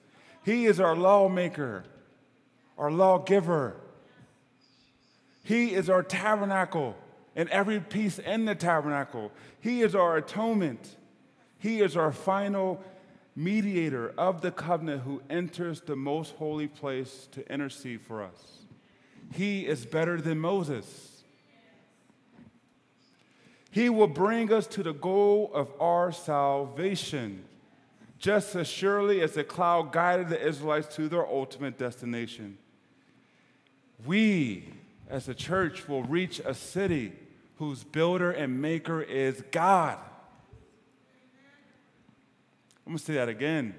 He 0.46 0.64
is 0.64 0.80
our 0.80 0.96
lawmaker, 0.96 1.84
our 2.78 2.90
lawgiver. 2.90 3.82
He 5.46 5.74
is 5.74 5.88
our 5.88 6.02
tabernacle 6.02 6.96
and 7.36 7.48
every 7.50 7.78
piece 7.78 8.18
in 8.18 8.46
the 8.46 8.56
tabernacle. 8.56 9.30
He 9.60 9.82
is 9.82 9.94
our 9.94 10.16
atonement. 10.16 10.96
He 11.60 11.82
is 11.82 11.96
our 11.96 12.10
final 12.10 12.82
mediator 13.36 14.12
of 14.18 14.40
the 14.40 14.50
covenant 14.50 15.02
who 15.02 15.22
enters 15.30 15.82
the 15.82 15.94
most 15.94 16.34
holy 16.34 16.66
place 16.66 17.28
to 17.30 17.48
intercede 17.48 18.00
for 18.00 18.24
us. 18.24 18.64
He 19.34 19.68
is 19.68 19.86
better 19.86 20.20
than 20.20 20.40
Moses. 20.40 21.22
He 23.70 23.88
will 23.88 24.08
bring 24.08 24.52
us 24.52 24.66
to 24.66 24.82
the 24.82 24.94
goal 24.94 25.52
of 25.54 25.70
our 25.80 26.10
salvation, 26.10 27.44
just 28.18 28.56
as 28.56 28.66
surely 28.66 29.20
as 29.20 29.34
the 29.34 29.44
cloud 29.44 29.92
guided 29.92 30.28
the 30.28 30.44
Israelites 30.44 30.96
to 30.96 31.08
their 31.08 31.24
ultimate 31.24 31.78
destination. 31.78 32.58
We, 34.04 34.72
as 35.08 35.28
a 35.28 35.34
church, 35.34 35.88
will 35.88 36.02
reach 36.02 36.40
a 36.40 36.54
city 36.54 37.12
whose 37.56 37.84
builder 37.84 38.30
and 38.30 38.60
maker 38.60 39.00
is 39.00 39.42
God. 39.50 39.98
I'm 42.86 42.96
to 42.96 43.02
say 43.02 43.14
that 43.14 43.28
again. 43.28 43.74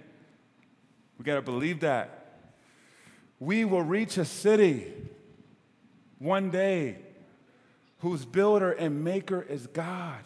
We 1.17 1.25
got 1.25 1.35
to 1.35 1.41
believe 1.41 1.81
that. 1.81 2.41
We 3.39 3.65
will 3.65 3.83
reach 3.83 4.17
a 4.17 4.25
city 4.25 4.93
one 6.19 6.49
day 6.49 6.97
whose 7.99 8.25
builder 8.25 8.71
and 8.71 9.03
maker 9.03 9.41
is 9.41 9.67
God. 9.67 10.23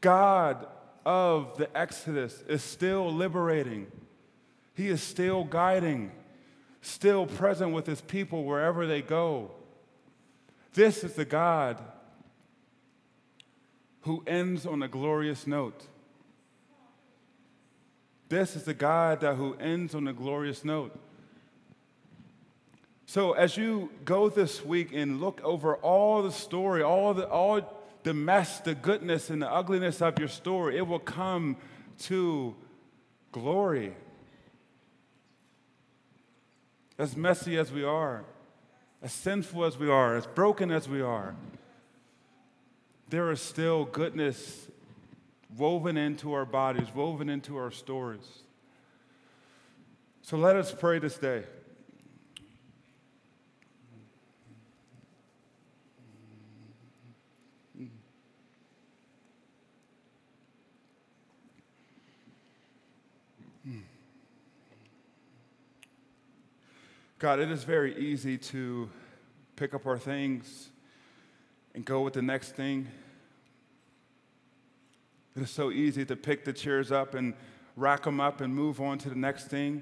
God 0.00 0.66
of 1.04 1.56
the 1.56 1.76
Exodus 1.76 2.42
is 2.48 2.62
still 2.62 3.12
liberating, 3.12 3.86
He 4.74 4.88
is 4.88 5.02
still 5.02 5.44
guiding, 5.44 6.10
still 6.86 7.26
present 7.26 7.72
with 7.72 7.86
His 7.86 8.00
people 8.00 8.44
wherever 8.44 8.86
they 8.86 9.02
go. 9.02 9.50
This 10.74 11.02
is 11.02 11.14
the 11.14 11.24
God 11.24 11.82
who 14.02 14.22
ends 14.26 14.66
on 14.66 14.82
a 14.82 14.88
glorious 14.88 15.46
note. 15.46 15.86
This 18.28 18.56
is 18.56 18.64
the 18.64 18.74
God 18.74 19.20
that 19.20 19.34
who 19.34 19.54
ends 19.56 19.94
on 19.94 20.06
a 20.06 20.12
glorious 20.12 20.64
note. 20.64 20.96
So 23.06 23.32
as 23.32 23.56
you 23.56 23.90
go 24.04 24.28
this 24.28 24.64
week 24.64 24.92
and 24.92 25.20
look 25.20 25.40
over 25.42 25.76
all 25.76 26.22
the 26.22 26.32
story, 26.32 26.82
all 26.82 27.14
the 27.14 27.28
all 27.28 27.60
the 28.02 28.14
mess, 28.14 28.60
the 28.60 28.74
goodness, 28.74 29.30
and 29.30 29.42
the 29.42 29.52
ugliness 29.52 30.00
of 30.00 30.18
your 30.18 30.28
story, 30.28 30.76
it 30.76 30.86
will 30.86 31.00
come 31.00 31.56
to 31.98 32.54
glory. 33.32 33.94
As 36.98 37.16
messy 37.16 37.58
as 37.58 37.70
we 37.70 37.84
are, 37.84 38.24
as 39.02 39.12
sinful 39.12 39.64
as 39.64 39.76
we 39.76 39.88
are, 39.90 40.16
as 40.16 40.26
broken 40.26 40.70
as 40.70 40.88
we 40.88 41.02
are, 41.02 41.34
there 43.08 43.30
is 43.30 43.40
still 43.40 43.84
goodness 43.84 44.68
woven 45.56 45.96
into 45.96 46.32
our 46.32 46.44
bodies, 46.44 46.88
woven 46.94 47.28
into 47.28 47.56
our 47.56 47.70
stories. 47.70 48.42
So 50.22 50.36
let 50.36 50.56
us 50.56 50.72
pray 50.72 50.98
this 50.98 51.18
day. 51.18 51.44
God, 67.18 67.40
it 67.40 67.50
is 67.50 67.64
very 67.64 67.96
easy 67.96 68.36
to 68.36 68.90
pick 69.56 69.72
up 69.72 69.86
our 69.86 69.96
things 69.98 70.68
and 71.74 71.82
go 71.82 72.02
with 72.02 72.12
the 72.12 72.20
next 72.20 72.50
thing. 72.52 72.88
It 75.34 75.40
is 75.40 75.50
so 75.50 75.70
easy 75.70 76.04
to 76.04 76.14
pick 76.14 76.44
the 76.44 76.52
chairs 76.52 76.92
up 76.92 77.14
and 77.14 77.32
rack 77.74 78.02
them 78.02 78.20
up 78.20 78.42
and 78.42 78.54
move 78.54 78.82
on 78.82 78.98
to 78.98 79.08
the 79.08 79.14
next 79.14 79.48
thing. 79.48 79.80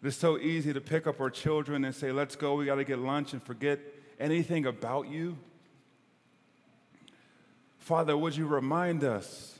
It 0.00 0.06
is 0.06 0.16
so 0.16 0.38
easy 0.38 0.72
to 0.72 0.80
pick 0.80 1.08
up 1.08 1.20
our 1.20 1.28
children 1.28 1.84
and 1.84 1.92
say, 1.92 2.12
let's 2.12 2.36
go, 2.36 2.54
we 2.54 2.66
got 2.66 2.76
to 2.76 2.84
get 2.84 3.00
lunch 3.00 3.32
and 3.32 3.42
forget 3.42 3.80
anything 4.20 4.64
about 4.64 5.08
you. 5.08 5.36
Father, 7.80 8.16
would 8.16 8.36
you 8.36 8.46
remind 8.46 9.02
us 9.02 9.58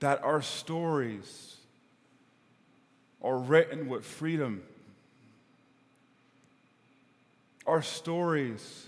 that 0.00 0.20
our 0.24 0.42
stories 0.42 1.58
are 3.22 3.38
written 3.38 3.88
with 3.88 4.04
freedom 4.04 4.64
our 7.68 7.82
stories 7.82 8.86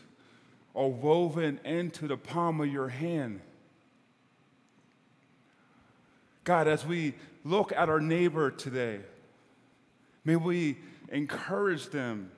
are 0.75 0.89
woven 0.89 1.61
into 1.65 2.09
the 2.09 2.17
palm 2.17 2.61
of 2.61 2.69
your 2.69 2.89
hand. 2.89 3.41
God, 6.45 6.67
as 6.67 6.87
we 6.87 7.15
look 7.45 7.73
at 7.73 7.91
our 7.91 8.01
neighbor 8.01 8.51
today, 8.51 9.01
may 10.25 10.37
we 10.37 10.79
encourage 11.11 11.91
them 11.91 12.31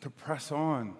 to 0.00 0.08
press 0.08 0.50
on, 0.50 0.94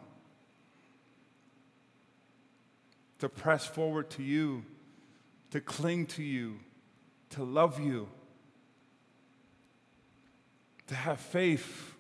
to 3.19 3.31
press 3.31 3.65
forward 3.65 4.11
to 4.11 4.23
you, 4.23 4.63
to 5.53 5.61
cling 5.63 6.05
to 6.07 6.23
you, 6.23 6.59
to 7.31 7.45
love 7.45 7.81
you 7.81 8.09
to 10.89 10.95
have 10.95 11.21
faith, 11.21 11.95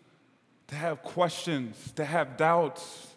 to 0.68 0.74
have 0.74 1.02
questions, 1.02 1.92
to 1.96 2.04
have 2.04 2.36
doubts, 2.36 3.14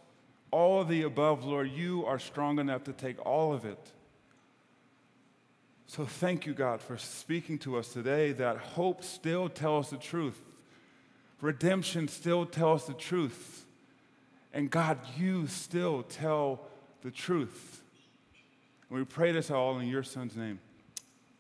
all 0.51 0.83
the 0.83 1.03
above, 1.03 1.45
Lord, 1.45 1.71
you 1.71 2.05
are 2.05 2.19
strong 2.19 2.59
enough 2.59 2.83
to 2.85 2.93
take 2.93 3.23
all 3.25 3.53
of 3.53 3.65
it. 3.65 3.91
So 5.87 6.05
thank 6.05 6.45
you, 6.45 6.53
God, 6.53 6.81
for 6.81 6.97
speaking 6.97 7.57
to 7.59 7.77
us 7.77 7.93
today 7.93 8.31
that 8.33 8.57
hope 8.57 9.03
still 9.03 9.49
tells 9.49 9.89
the 9.89 9.97
truth, 9.97 10.39
redemption 11.41 12.07
still 12.07 12.45
tells 12.45 12.85
the 12.85 12.93
truth, 12.93 13.65
and 14.53 14.69
God, 14.69 14.99
you 15.17 15.47
still 15.47 16.03
tell 16.03 16.61
the 17.01 17.11
truth. 17.11 17.81
And 18.89 18.99
we 18.99 19.05
pray 19.05 19.31
this 19.31 19.51
all 19.51 19.79
in 19.79 19.87
your 19.87 20.03
Son's 20.03 20.35
name. 20.35 20.59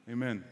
Amen. 0.09 0.43